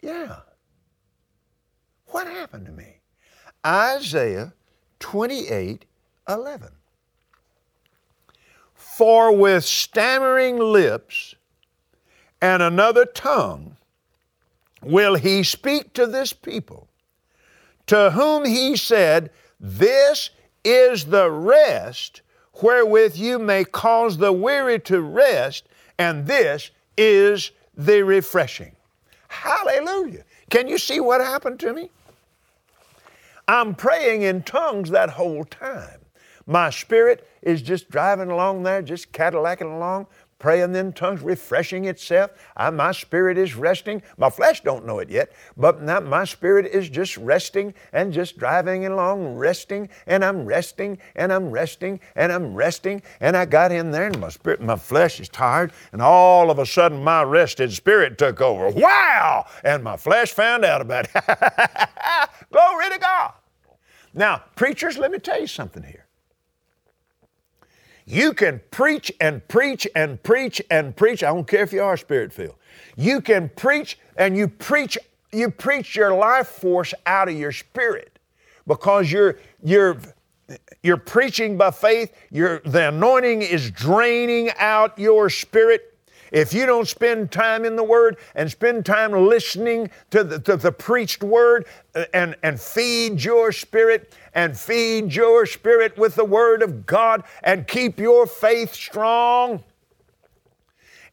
yeah, 0.00 0.36
what 2.06 2.26
happened 2.26 2.66
to 2.66 2.72
me? 2.72 3.00
Isaiah 3.66 4.54
28 5.00 5.84
11. 6.28 6.68
For 8.74 9.34
with 9.34 9.64
stammering 9.64 10.58
lips 10.58 11.34
and 12.40 12.62
another 12.62 13.04
tongue 13.04 13.76
will 14.82 15.14
he 15.16 15.42
speak 15.42 15.92
to 15.94 16.06
this 16.06 16.32
people, 16.32 16.88
to 17.86 18.12
whom 18.12 18.44
he 18.44 18.76
said, 18.76 19.30
This 19.58 20.30
is 20.64 21.06
the 21.06 21.30
rest 21.30 22.22
wherewith 22.62 23.16
you 23.16 23.38
may 23.38 23.64
cause 23.64 24.18
the 24.18 24.32
weary 24.32 24.78
to 24.80 25.00
rest, 25.00 25.68
and 25.98 26.26
this 26.26 26.70
is 26.96 27.52
the 27.76 28.02
refreshing. 28.02 28.74
Hallelujah. 29.28 30.24
Can 30.50 30.68
you 30.68 30.78
see 30.78 31.00
what 31.00 31.20
happened 31.20 31.60
to 31.60 31.72
me? 31.72 31.90
I'm 33.48 33.74
praying 33.74 34.22
in 34.22 34.42
tongues 34.42 34.90
that 34.90 35.10
whole 35.10 35.44
time. 35.44 36.00
My 36.46 36.70
spirit 36.70 37.28
is 37.42 37.62
just 37.62 37.90
driving 37.90 38.30
along 38.30 38.62
there, 38.64 38.82
just 38.82 39.12
Cadillacing 39.12 39.72
along, 39.72 40.06
praying 40.40 40.74
in 40.74 40.92
tongues, 40.92 41.20
refreshing 41.22 41.84
itself. 41.84 42.32
I, 42.56 42.70
my 42.70 42.90
spirit 42.90 43.38
is 43.38 43.54
resting. 43.54 44.02
My 44.16 44.30
flesh 44.30 44.62
don't 44.62 44.86
know 44.86 44.98
it 44.98 45.08
yet, 45.08 45.30
but 45.56 45.82
now 45.82 46.00
my 46.00 46.24
spirit 46.24 46.66
is 46.66 46.88
just 46.88 47.16
resting 47.18 47.74
and 47.92 48.12
just 48.12 48.38
driving 48.38 48.86
along, 48.86 49.36
resting, 49.36 49.88
and 50.06 50.24
I'm 50.24 50.44
resting, 50.44 50.98
and 51.14 51.32
I'm 51.32 51.52
resting, 51.52 52.00
and 52.16 52.32
I'm 52.32 52.54
resting. 52.54 53.02
And 53.20 53.36
I 53.36 53.44
got 53.44 53.70
in 53.70 53.92
there, 53.92 54.06
and 54.06 54.18
my 54.18 54.30
spirit, 54.30 54.60
my 54.60 54.76
flesh 54.76 55.20
is 55.20 55.28
tired, 55.28 55.72
and 55.92 56.02
all 56.02 56.50
of 56.50 56.58
a 56.58 56.66
sudden 56.66 57.04
my 57.04 57.22
rested 57.22 57.72
spirit 57.72 58.18
took 58.18 58.40
over. 58.40 58.70
Wow! 58.70 59.46
And 59.62 59.84
my 59.84 59.96
flesh 59.96 60.32
found 60.32 60.64
out 60.64 60.80
about 60.80 61.04
it. 61.04 61.10
Glory 62.50 62.90
to 62.90 62.98
God. 62.98 63.34
Now, 64.14 64.42
preachers, 64.56 64.98
let 64.98 65.12
me 65.12 65.18
tell 65.18 65.40
you 65.40 65.46
something 65.46 65.82
here. 65.82 66.06
You 68.06 68.32
can 68.32 68.60
preach 68.70 69.12
and 69.20 69.46
preach 69.48 69.86
and 69.94 70.22
preach 70.22 70.60
and 70.70 70.96
preach. 70.96 71.22
I 71.22 71.28
don't 71.28 71.46
care 71.46 71.62
if 71.62 71.72
you 71.72 71.82
are 71.82 71.96
spirit 71.96 72.32
filled. 72.32 72.56
You 72.96 73.20
can 73.20 73.50
preach 73.50 73.98
and 74.16 74.36
you 74.36 74.48
preach 74.48 74.98
you 75.32 75.50
preach 75.50 75.94
your 75.94 76.14
life 76.14 76.48
force 76.48 76.92
out 77.06 77.28
of 77.28 77.36
your 77.36 77.52
spirit 77.52 78.18
because 78.66 79.10
you're 79.10 79.38
you're 79.62 79.98
you're 80.82 80.96
preaching 80.96 81.56
by 81.56 81.70
faith. 81.70 82.12
You're, 82.30 82.60
the 82.60 82.88
anointing 82.88 83.42
is 83.42 83.70
draining 83.70 84.50
out 84.58 84.98
your 84.98 85.30
spirit. 85.30 85.89
If 86.32 86.54
you 86.54 86.66
don't 86.66 86.86
spend 86.86 87.30
time 87.30 87.64
in 87.64 87.76
the 87.76 87.84
Word 87.84 88.18
and 88.34 88.50
spend 88.50 88.86
time 88.86 89.12
listening 89.12 89.90
to 90.10 90.22
the, 90.22 90.38
to 90.40 90.56
the 90.56 90.72
preached 90.72 91.22
Word 91.22 91.66
uh, 91.94 92.04
and, 92.14 92.36
and 92.42 92.60
feed 92.60 93.22
your 93.22 93.52
spirit 93.52 94.14
and 94.34 94.56
feed 94.56 95.14
your 95.14 95.46
spirit 95.46 95.96
with 95.98 96.14
the 96.14 96.24
Word 96.24 96.62
of 96.62 96.86
God 96.86 97.24
and 97.42 97.66
keep 97.66 97.98
your 97.98 98.26
faith 98.26 98.74
strong. 98.74 99.62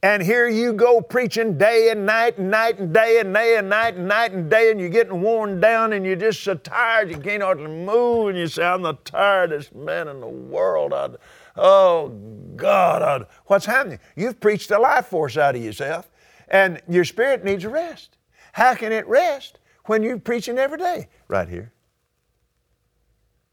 And 0.03 0.21
here 0.21 0.47
you 0.47 0.73
go 0.73 1.01
preaching 1.01 1.57
day 1.57 1.89
and 1.89 2.05
night 2.05 2.37
and 2.37 2.51
night 2.51 2.77
and 2.77 2.93
day 2.93 3.19
and 3.19 3.33
day 3.33 3.57
and 3.57 3.67
night 3.67 3.95
and 3.95 4.07
night 4.07 4.31
and 4.31 4.47
day, 4.47 4.69
and 4.69 4.79
you're 4.79 4.89
getting 4.89 5.21
worn 5.21 5.59
down 5.59 5.91
and 5.93 6.05
you're 6.05 6.15
just 6.15 6.43
so 6.43 6.53
tired 6.53 7.09
you 7.09 7.17
can't 7.17 7.41
hardly 7.41 7.67
move. 7.67 8.29
And 8.29 8.37
you 8.37 8.45
say, 8.45 8.63
I'm 8.63 8.83
the 8.83 8.93
tiredest 8.93 9.73
man 9.73 10.07
in 10.07 10.19
the 10.19 10.27
world. 10.27 10.93
I'd, 10.93 11.15
Oh, 11.57 12.09
God, 12.55 13.27
what's 13.45 13.65
happening? 13.65 13.99
You've 14.15 14.39
preached 14.39 14.69
the 14.69 14.79
life 14.79 15.07
force 15.07 15.37
out 15.37 15.55
of 15.55 15.63
yourself, 15.63 16.09
and 16.47 16.81
your 16.87 17.05
spirit 17.05 17.43
needs 17.43 17.63
a 17.63 17.69
rest. 17.69 18.17
How 18.53 18.73
can 18.75 18.91
it 18.91 19.07
rest 19.07 19.59
when 19.85 20.03
you're 20.03 20.19
preaching 20.19 20.57
every 20.57 20.77
day? 20.77 21.07
Right 21.27 21.47
here. 21.47 21.71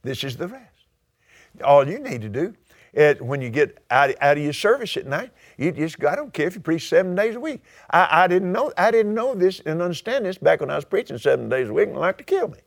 This 0.03 0.25
is 0.25 0.37
the 0.37 0.49
rest. 0.49 0.87
All 1.65 1.89
you 1.89 1.99
need 1.99 2.21
to 2.23 2.29
do 2.29 2.55
is 2.93 3.21
when 3.21 3.41
you 3.41 3.51
get 3.51 3.79
out, 3.91 4.15
out 4.21 4.37
of 4.37 4.43
your 4.43 4.53
service 4.53 4.97
at 4.97 5.07
night, 5.07 5.31
you 5.57 5.73
just 5.73 6.03
I 6.05 6.15
don't 6.15 6.33
care 6.33 6.47
if 6.47 6.55
you 6.55 6.61
preach 6.61 6.89
seven 6.89 7.15
days 7.15 7.35
a 7.35 7.41
week. 7.41 7.63
I, 7.91 8.25
I 8.25 8.27
didn't 8.27 8.53
know 8.53 8.73
I 8.77 8.91
didn't 8.91 9.15
know 9.15 9.35
this 9.35 9.61
and 9.65 9.81
understand 9.83 10.27
this 10.27 10.39
back 10.39 10.61
when 10.61 10.71
I 10.71 10.77
was 10.77 10.85
preaching 10.85 11.19
seven 11.19 11.49
days 11.49 11.69
a 11.69 11.73
week 11.73 11.89
and 11.89 11.99
like 11.99 12.19
to 12.19 12.25
kill 12.25 12.49
me. 12.49 12.59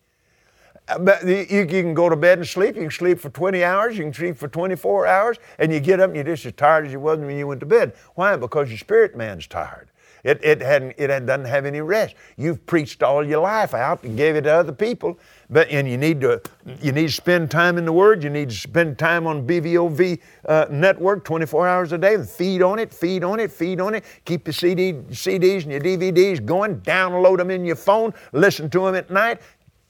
But 1.00 1.28
you, 1.28 1.66
can 1.66 1.94
go 1.94 2.08
to 2.08 2.16
bed 2.16 2.38
and 2.38 2.48
sleep. 2.48 2.76
You 2.76 2.84
can 2.84 2.92
sleep 2.92 3.20
for 3.20 3.30
20 3.30 3.64
hours. 3.64 3.98
You 3.98 4.06
can 4.06 4.14
sleep 4.14 4.38
for 4.38 4.48
24 4.48 5.06
hours. 5.06 5.38
And 5.60 5.72
you 5.74 5.80
get 5.80 6.00
up 6.00 6.10
and 6.10 6.16
you're 6.16 6.24
just 6.24 6.46
as 6.46 6.54
tired 6.54 6.86
as 6.86 6.94
you 6.94 7.00
was 7.00 7.20
when 7.20 7.38
you 7.38 7.46
went 7.46 7.60
to 7.60 7.66
bed. 7.66 7.94
Why? 8.16 8.36
Because 8.38 8.70
your 8.70 8.78
spirit 8.78 9.16
man's 9.16 9.48
tired. 9.48 9.90
It, 10.24 10.44
it, 10.44 10.62
hadn't, 10.62 10.96
it 10.98 11.08
doesn't 11.08 11.46
have 11.46 11.66
any 11.66 11.82
rest. 11.82 12.16
You've 12.38 12.66
preached 12.66 13.04
all 13.04 13.26
your 13.26 13.40
life 13.40 13.74
out 13.74 14.04
and 14.04 14.18
gave 14.18 14.36
it 14.36 14.42
to 14.42 14.52
other 14.52 14.74
people. 14.74 15.20
But, 15.50 15.70
and 15.70 15.90
you 15.90 15.98
need, 15.98 16.20
to, 16.22 16.42
you 16.82 16.92
need 16.92 17.08
to 17.08 17.14
spend 17.14 17.50
time 17.50 17.78
in 17.78 17.86
the 17.86 17.94
Word. 17.94 18.24
You 18.24 18.30
need 18.30 18.50
to 18.50 18.56
spend 18.56 18.98
time 18.98 19.26
on 19.26 19.48
BVOV 19.48 20.20
uh, 20.46 20.66
network 20.70 21.24
24 21.24 21.68
hours 21.68 21.92
a 21.94 21.98
day 21.98 22.16
and 22.16 22.28
feed 22.28 22.62
on 22.62 22.80
it, 22.80 22.94
feed 22.94 23.24
on 23.24 23.40
it, 23.40 23.52
feed 23.52 23.80
on 23.80 23.96
it. 23.96 24.04
Keep 24.26 24.44
the 24.44 24.52
CD, 24.52 24.94
CDs 25.12 25.64
and 25.64 25.72
your 25.72 25.82
DVDs 25.82 26.44
going. 26.44 26.82
Download 26.82 27.38
them 27.38 27.50
in 27.50 27.64
your 27.64 27.78
phone. 27.78 28.14
Listen 28.34 28.70
to 28.72 28.82
them 28.82 28.96
at 28.96 29.10
night. 29.10 29.40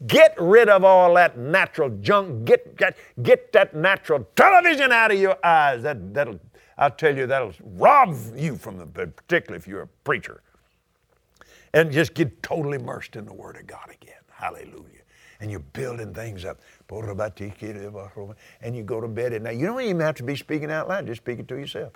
Get 0.06 0.36
rid 0.40 0.70
of 0.70 0.84
all 0.84 1.16
that 1.16 1.38
natural 1.38 1.90
junk. 2.02 2.46
Get, 2.46 2.78
get, 2.78 2.96
get 3.24 3.52
that 3.54 3.76
natural 3.76 4.28
television 4.36 4.92
out 4.92 5.12
of 5.12 5.20
your 5.20 5.44
eyes. 5.44 5.82
That, 5.82 6.14
that'll, 6.14 6.40
I'll 6.78 6.92
tell 6.92 7.16
you, 7.18 7.26
that'll 7.26 7.54
rob 7.64 8.16
you 8.36 8.58
from 8.58 8.78
the, 8.78 8.86
particularly 8.86 9.58
if 9.58 9.68
you're 9.68 9.82
a 9.82 9.88
preacher. 10.04 10.42
And 11.74 11.92
just 11.92 12.14
get 12.14 12.44
totally 12.44 12.78
immersed 12.78 13.16
in 13.16 13.26
the 13.26 13.34
Word 13.34 13.56
of 13.56 13.66
God 13.66 13.90
again. 13.90 14.14
Hallelujah. 14.32 15.02
And 15.40 15.50
you're 15.50 15.60
building 15.60 16.14
things 16.14 16.46
up. 16.46 16.60
And 16.90 18.76
you 18.76 18.84
go 18.84 19.02
to 19.02 19.08
bed 19.08 19.34
at 19.34 19.42
night. 19.42 19.58
You 19.58 19.66
don't 19.66 19.82
even 19.82 20.00
have 20.00 20.16
to 20.16 20.24
be 20.24 20.36
speaking 20.36 20.72
out 20.72 20.88
loud, 20.88 21.08
just 21.08 21.22
speak 21.22 21.40
it 21.40 21.48
to 21.50 21.56
yourself. 21.56 21.94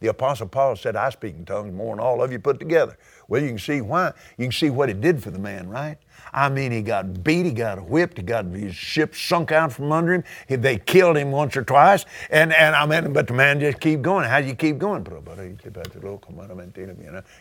The 0.00 0.08
Apostle 0.08 0.48
Paul 0.48 0.76
said, 0.76 0.96
I 0.96 1.10
speak 1.10 1.36
in 1.36 1.44
tongues 1.44 1.72
more 1.72 1.94
than 1.94 2.04
all 2.04 2.22
of 2.22 2.32
you 2.32 2.38
put 2.38 2.58
together. 2.58 2.98
Well, 3.28 3.42
you 3.42 3.48
can 3.48 3.58
see 3.58 3.80
why. 3.80 4.12
You 4.38 4.46
can 4.46 4.52
see 4.52 4.70
what 4.70 4.88
it 4.90 5.00
did 5.00 5.22
for 5.22 5.30
the 5.30 5.38
man, 5.38 5.68
right? 5.68 5.98
I 6.32 6.48
mean, 6.48 6.72
he 6.72 6.82
got 6.82 7.22
beat, 7.22 7.46
he 7.46 7.52
got 7.52 7.82
whipped, 7.88 8.16
he 8.16 8.22
got 8.22 8.46
his 8.46 8.74
ship 8.74 9.14
sunk 9.14 9.52
out 9.52 9.72
from 9.72 9.92
under 9.92 10.14
him. 10.14 10.24
They 10.48 10.78
killed 10.78 11.16
him 11.16 11.30
once 11.30 11.56
or 11.56 11.62
twice, 11.62 12.04
and, 12.30 12.52
and 12.52 12.74
I 12.74 12.86
mean, 12.86 13.12
but 13.12 13.26
the 13.26 13.34
man 13.34 13.60
just 13.60 13.80
keep 13.80 14.02
going. 14.02 14.28
How 14.28 14.40
do 14.40 14.46
you 14.46 14.54
keep 14.54 14.78
going? 14.78 15.06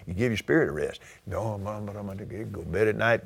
You 0.05 0.13
give 0.13 0.31
your 0.31 0.37
spirit 0.37 0.69
a 0.69 0.71
rest. 0.71 1.01
Go 1.29 1.57
bed 2.67 2.87
at 2.87 2.95
night, 2.95 3.21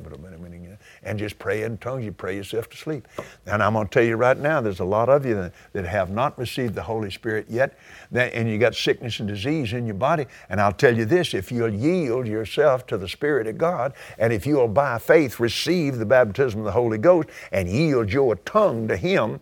and 1.03 1.19
just 1.19 1.39
pray 1.39 1.63
in 1.63 1.77
tongues. 1.77 2.05
You 2.05 2.11
pray 2.11 2.35
yourself 2.35 2.69
to 2.69 2.77
sleep. 2.77 3.07
And 3.45 3.63
I'm 3.63 3.73
going 3.73 3.87
to 3.87 3.91
tell 3.91 4.03
you 4.03 4.15
right 4.15 4.37
now, 4.37 4.61
there's 4.61 4.79
a 4.79 4.85
lot 4.85 5.09
of 5.09 5.25
you 5.25 5.51
that, 5.73 5.85
have 5.85 6.09
not 6.09 6.37
received 6.37 6.75
the 6.75 6.83
Holy 6.83 7.09
Spirit 7.09 7.45
yet, 7.49 7.77
and 8.13 8.49
you 8.49 8.57
got 8.57 8.75
sickness 8.75 9.19
and 9.19 9.27
disease 9.27 9.73
in 9.73 9.85
your 9.85 9.95
body. 9.95 10.25
And 10.49 10.61
I'll 10.61 10.71
tell 10.71 10.95
you 10.95 11.05
this: 11.05 11.33
if 11.33 11.51
you'll 11.51 11.73
yield 11.73 12.27
yourself 12.27 12.85
to 12.87 12.97
the 12.97 13.07
Spirit 13.07 13.47
of 13.47 13.57
God, 13.57 13.93
and 14.17 14.31
if 14.33 14.45
you'll 14.45 14.67
by 14.67 14.99
faith 14.99 15.39
receive 15.39 15.97
the 15.97 16.05
baptism 16.05 16.59
of 16.59 16.65
the 16.65 16.71
Holy 16.71 16.97
Ghost 16.97 17.29
and 17.51 17.69
yield 17.69 18.11
your 18.11 18.35
tongue 18.35 18.87
to 18.87 18.97
Him. 18.97 19.39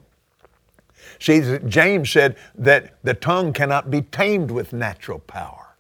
See, 1.20 1.58
James 1.68 2.12
said 2.12 2.38
that 2.56 2.98
the 3.04 3.14
tongue 3.14 3.54
cannot 3.54 3.90
be 3.90 4.02
tamed 4.02 4.52
with 4.52 4.74
natural 4.74 5.20
power. 5.20 5.76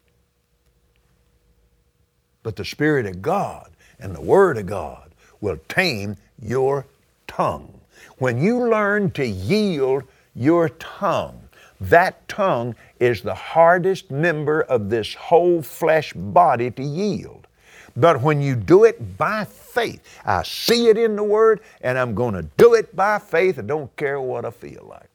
But 2.44 2.56
the 2.56 2.66
Spirit 2.66 3.06
of 3.06 3.22
God 3.22 3.72
and 4.00 4.16
the 4.16 4.22
Word 4.22 4.58
of 4.58 4.68
God 4.68 5.07
will 5.42 5.58
tame 5.68 6.18
your 6.42 6.86
tongue. 7.28 7.80
When 8.18 8.42
you 8.42 8.70
learn 8.70 9.12
to 9.12 9.26
yield 9.26 10.04
your 10.36 10.70
tongue, 10.70 11.42
that 11.80 12.28
tongue 12.28 12.76
is 13.00 13.22
the 13.22 13.36
hardest 13.36 14.10
member 14.10 14.62
of 14.62 14.90
this 14.90 15.14
whole 15.14 15.62
flesh 15.62 16.14
body 16.14 16.72
to 16.72 16.84
yield. 16.84 17.48
But 17.96 18.22
when 18.22 18.42
you 18.42 18.56
do 18.56 18.84
it 18.84 19.18
by 19.18 19.46
faith, 19.46 20.04
I 20.26 20.44
see 20.44 20.88
it 20.88 20.98
in 20.98 21.16
the 21.16 21.24
Word 21.24 21.62
and 21.82 21.98
I'm 21.98 22.14
going 22.14 22.36
to 22.36 22.44
do 22.58 22.76
it 22.76 22.96
by 22.96 23.20
faith. 23.20 23.58
I 23.58 23.64
don't 23.64 23.96
care 23.96 24.22
what 24.22 24.46
I 24.46 24.52
feel 24.52 24.86
like. 24.88 25.10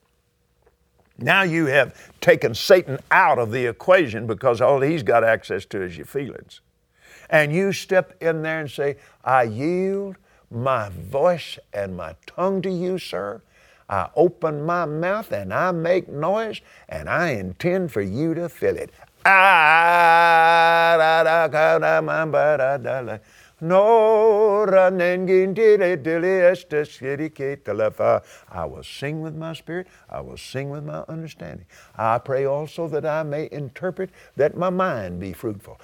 Now 1.18 1.42
you 1.42 1.66
have 1.66 2.10
taken 2.20 2.54
Satan 2.54 2.98
out 3.10 3.38
of 3.38 3.52
the 3.52 3.66
equation 3.66 4.26
because 4.26 4.60
all 4.60 4.80
he's 4.80 5.04
got 5.04 5.22
access 5.22 5.64
to 5.66 5.82
is 5.82 5.96
your 5.96 6.06
feelings. 6.06 6.60
And 7.32 7.52
you 7.52 7.72
step 7.72 8.14
in 8.22 8.42
there 8.42 8.60
and 8.60 8.70
say, 8.70 8.98
I 9.24 9.44
yield 9.44 10.16
my 10.50 10.90
voice 10.90 11.58
and 11.72 11.96
my 11.96 12.14
tongue 12.26 12.60
to 12.62 12.70
you, 12.70 12.98
sir. 12.98 13.40
I 13.88 14.10
open 14.14 14.64
my 14.64 14.84
mouth 14.84 15.32
and 15.32 15.52
I 15.52 15.72
make 15.72 16.08
noise, 16.08 16.60
and 16.88 17.08
I 17.08 17.30
intend 17.30 17.90
for 17.92 18.02
you 18.02 18.34
to 18.34 18.48
fill 18.48 18.76
it. 18.76 18.90
Ah, 19.24 20.96
I 23.64 23.68
will 28.64 28.82
sing 28.82 29.20
with 29.20 29.36
my 29.36 29.52
spirit. 29.52 29.86
I 30.10 30.20
will 30.20 30.36
sing 30.36 30.70
with 30.70 30.84
my 30.84 31.04
understanding. 31.08 31.66
I 31.96 32.18
pray 32.18 32.44
also 32.44 32.88
that 32.88 33.06
I 33.06 33.22
may 33.22 33.48
interpret, 33.52 34.10
that 34.34 34.56
my 34.56 34.68
mind 34.68 35.20
be 35.20 35.32
fruitful. 35.32 35.80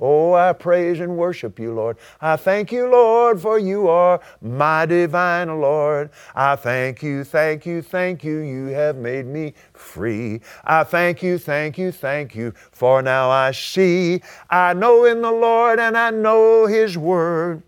Oh, 0.00 0.32
I 0.34 0.54
praise 0.54 1.00
and 1.00 1.18
worship 1.18 1.58
you, 1.58 1.74
Lord. 1.74 1.98
I 2.20 2.36
thank 2.36 2.72
you, 2.72 2.88
Lord, 2.88 3.38
for 3.38 3.58
you 3.58 3.88
are 3.88 4.18
my 4.40 4.86
divine 4.86 5.60
Lord. 5.60 6.08
I 6.34 6.56
thank 6.56 7.02
you, 7.02 7.24
thank 7.24 7.66
you, 7.66 7.82
thank 7.82 8.24
you. 8.24 8.38
You 8.38 8.68
have 8.68 8.96
made 8.96 9.26
me 9.26 9.52
free. 9.74 10.40
I 10.64 10.84
thank 10.84 11.22
you, 11.22 11.36
thank 11.36 11.76
you, 11.76 11.92
thank 11.92 12.34
you, 12.34 12.54
for 12.70 13.02
now 13.02 13.28
I 13.28 13.52
see. 13.52 14.21
I 14.50 14.74
know 14.74 15.04
in 15.04 15.22
the 15.22 15.30
Lord 15.30 15.78
and 15.78 15.96
I 15.96 16.10
know 16.10 16.66
His 16.66 16.98
Word. 16.98 17.62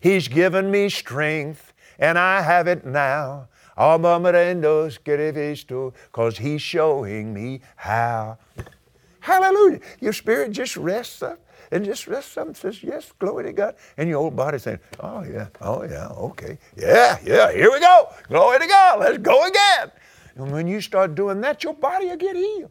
He's 0.00 0.28
given 0.28 0.70
me 0.70 0.88
strength, 0.88 1.72
and 1.98 2.18
I 2.18 2.40
have 2.40 2.66
it 2.66 2.86
now. 2.86 3.48
Because 3.76 4.98
He's 6.38 6.62
showing 6.62 7.34
me 7.34 7.60
how. 7.76 8.38
Hallelujah. 9.20 9.80
Your 10.00 10.12
spirit 10.12 10.52
just 10.52 10.76
rests 10.76 11.22
up 11.22 11.38
and 11.70 11.84
just 11.84 12.06
rests 12.06 12.36
up 12.36 12.46
and 12.46 12.56
says, 12.56 12.82
Yes, 12.82 13.12
glory 13.18 13.44
to 13.44 13.52
God. 13.52 13.76
And 13.96 14.08
your 14.08 14.18
old 14.18 14.34
body 14.34 14.58
saying, 14.58 14.80
Oh, 15.00 15.22
yeah, 15.22 15.48
oh, 15.60 15.84
yeah, 15.84 16.08
okay. 16.08 16.58
Yeah, 16.76 17.18
yeah, 17.24 17.52
here 17.52 17.70
we 17.70 17.80
go. 17.80 18.08
Glory 18.28 18.60
to 18.60 18.66
God. 18.66 19.00
Let's 19.00 19.18
go 19.18 19.46
again. 19.46 19.90
And 20.36 20.50
when 20.50 20.66
you 20.66 20.80
start 20.80 21.14
doing 21.14 21.40
that, 21.42 21.62
your 21.62 21.74
body 21.74 22.06
will 22.06 22.16
get 22.16 22.36
healed. 22.36 22.70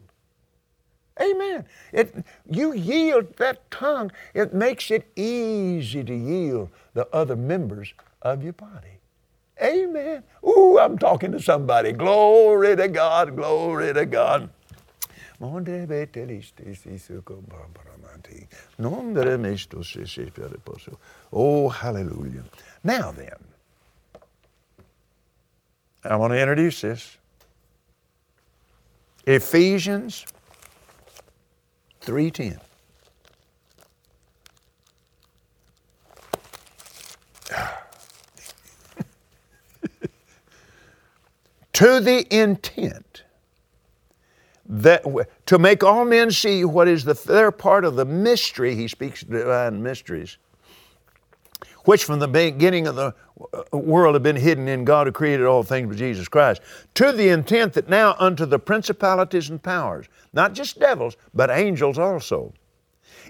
Amen. 1.20 1.64
It, 1.92 2.14
you 2.48 2.72
yield 2.72 3.36
that 3.36 3.70
tongue, 3.70 4.10
it 4.34 4.54
makes 4.54 4.90
it 4.90 5.06
easy 5.16 6.02
to 6.04 6.14
yield 6.14 6.70
the 6.94 7.06
other 7.14 7.36
members 7.36 7.92
of 8.22 8.42
your 8.42 8.54
body. 8.54 9.00
Amen. 9.62 10.22
Ooh, 10.46 10.78
I'm 10.78 10.96
talking 10.98 11.32
to 11.32 11.40
somebody. 11.40 11.92
Glory 11.92 12.76
to 12.76 12.88
God, 12.88 13.36
glory 13.36 13.92
to 13.92 14.06
God. 14.06 14.48
Oh, 21.32 21.68
hallelujah. 21.68 22.44
Now 22.84 23.12
then, 23.12 23.36
I 26.04 26.16
want 26.16 26.32
to 26.32 26.40
introduce 26.40 26.80
this. 26.80 27.18
Ephesians 29.26 30.26
3:10. 32.00 32.58
to 41.72 42.00
the 42.00 42.26
intent 42.34 43.24
that 44.66 45.04
to 45.46 45.58
make 45.58 45.82
all 45.82 46.04
men 46.04 46.30
see 46.30 46.64
what 46.64 46.86
is 46.86 47.04
the 47.04 47.14
their 47.14 47.50
part 47.50 47.84
of 47.84 47.96
the 47.96 48.04
mystery 48.04 48.76
he 48.76 48.86
speaks 48.86 49.22
divine 49.22 49.82
mysteries 49.82 50.38
which 51.84 52.04
from 52.04 52.18
the 52.18 52.28
beginning 52.28 52.86
of 52.86 52.96
the 52.96 53.14
uh, 53.72 53.76
world 53.76 54.14
have 54.14 54.22
been 54.22 54.36
hidden 54.36 54.68
in 54.68 54.84
God 54.84 55.06
who 55.06 55.12
created 55.12 55.46
all 55.46 55.62
things 55.62 55.88
with 55.88 55.98
Jesus 55.98 56.28
Christ, 56.28 56.60
to 56.94 57.12
the 57.12 57.28
intent 57.28 57.72
that 57.74 57.88
now 57.88 58.14
unto 58.18 58.46
the 58.46 58.58
principalities 58.58 59.50
and 59.50 59.62
powers, 59.62 60.06
not 60.32 60.52
just 60.52 60.78
devils, 60.78 61.16
but 61.34 61.50
angels 61.50 61.98
also, 61.98 62.52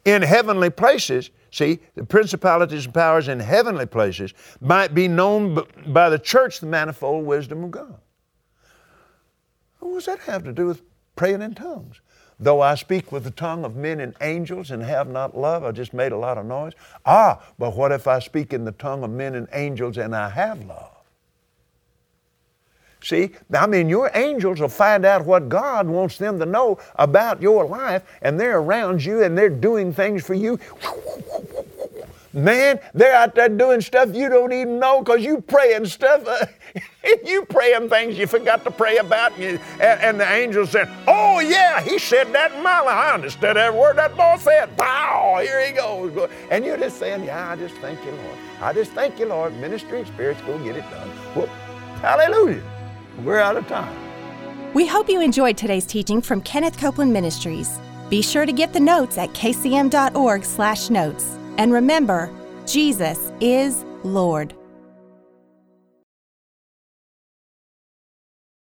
in 0.05 0.23
heavenly 0.23 0.71
places, 0.71 1.31
see, 1.51 1.81
the 1.95 2.05
principalities 2.05 2.87
and 2.87 2.95
powers 2.95 3.29
in 3.29 3.41
heavenly 3.41 3.87
places 3.87 4.33
might 4.61 4.95
be 4.95 5.09
known 5.09 5.63
by 5.89 6.09
the 6.09 6.19
church 6.19 6.61
the 6.61 6.67
manifold 6.67 7.27
wisdom 7.27 7.65
of 7.65 7.71
God. 7.71 8.01
What 9.81 9.95
does 9.95 10.07
that 10.07 10.21
have 10.21 10.45
to 10.45 10.53
do 10.53 10.67
with 10.67 10.83
praying 11.17 11.43
in 11.43 11.55
tongues? 11.55 12.01
Though 12.43 12.63
I 12.63 12.75
speak 12.75 13.13
with 13.13 13.25
the 13.25 13.31
tongue 13.31 13.67
of 13.67 13.77
men 13.77 14.01
and 14.01 14.15
angels 14.23 14.71
and 14.71 14.83
have 14.83 15.09
not 15.09 15.37
love, 15.37 15.63
I 15.63 15.73
just 15.73 15.93
made 15.93 16.11
a 16.11 16.17
lot 16.17 16.39
of 16.39 16.47
noise. 16.47 16.73
Ah, 17.05 17.43
but 17.59 17.77
what 17.77 17.93
if 17.93 18.09
I 18.09 18.19
speak 18.19 18.55
in 18.55 18.65
the 18.65 18.73
tongue 18.73 19.05
of 19.05 19.11
men 19.11 19.35
and 19.35 19.47
angels 19.53 19.99
and 19.99 20.17
I 20.17 20.31
have 20.31 20.65
love? 20.65 20.97
See, 23.03 23.31
I 23.53 23.67
mean, 23.67 23.89
your 23.89 24.11
angels 24.15 24.61
will 24.61 24.69
find 24.69 25.05
out 25.05 25.25
what 25.25 25.49
God 25.49 25.87
wants 25.87 26.19
them 26.19 26.39
to 26.39 26.47
know 26.47 26.79
about 26.97 27.41
your 27.41 27.67
life, 27.67 28.03
and 28.23 28.39
they're 28.39 28.59
around 28.59 29.05
you 29.05 29.23
and 29.23 29.37
they're 29.37 29.49
doing 29.49 29.93
things 29.93 30.25
for 30.25 30.35
you. 30.35 30.59
Man, 32.33 32.79
they're 32.95 33.15
out 33.15 33.35
there 33.35 33.49
doing 33.49 33.81
stuff 33.81 34.15
you 34.15 34.29
don't 34.29 34.53
even 34.53 34.79
know 34.79 35.03
because 35.03 35.25
you 35.25 35.41
praying 35.41 35.87
stuff. 35.87 36.25
Uh, 36.27 36.47
you 37.25 37.45
praying 37.47 37.89
things 37.89 38.17
you 38.17 38.29
forgot 38.29 38.63
to 38.65 38.71
pray 38.71 38.99
about, 38.99 39.33
and, 39.33 39.43
you, 39.43 39.59
and, 39.81 40.01
and, 40.01 40.21
the 40.21 40.33
angel 40.33 40.65
said, 40.65 40.89
"Oh 41.09 41.41
yeah, 41.41 41.83
he 41.83 41.99
said 41.99 42.33
that 42.33 42.53
in 42.53 42.63
my 42.63 42.79
life. 42.81 42.95
I 42.95 43.15
understood 43.15 43.57
every 43.57 43.77
word 43.79 43.99
that 43.99 44.17
boy 44.17 44.37
said. 44.39 44.77
Pow! 44.77 45.41
Here 45.43 45.67
he 45.67 45.73
goes." 45.73 46.31
And 46.53 46.65
you're 46.65 46.77
just 46.77 46.99
saying, 46.99 47.25
"Yeah, 47.25 47.51
I 47.51 47.57
just 47.57 47.75
thank 47.77 47.99
you, 48.05 48.13
Lord. 48.13 48.39
I 48.61 48.73
just 48.73 48.93
thank 48.93 49.19
you, 49.19 49.27
Lord. 49.27 49.57
Ministry 49.57 50.05
spirits 50.05 50.41
go 50.43 50.57
get 50.61 50.77
it 50.77 50.89
done." 50.91 51.11
Well, 51.35 51.49
hallelujah. 52.01 52.63
We're 53.25 53.41
out 53.41 53.57
of 53.57 53.67
time. 53.67 53.93
We 54.73 54.87
hope 54.87 55.09
you 55.09 55.21
enjoyed 55.21 55.57
today's 55.57 55.85
teaching 55.85 56.23
from 56.23 56.43
Kenneth 56.43 56.79
Copeland 56.79 57.13
Ministries. 57.13 57.81
Be 58.09 58.23
sure 58.23 58.47
to 58.47 58.53
get 58.53 58.73
the 58.73 58.79
notes 58.79 59.19
at 59.19 59.31
kcm.org/notes. 59.31 61.40
And 61.59 61.73
remember, 61.73 62.31
Jesus 62.67 63.33
is 63.41 63.85
Lord. 64.05 64.55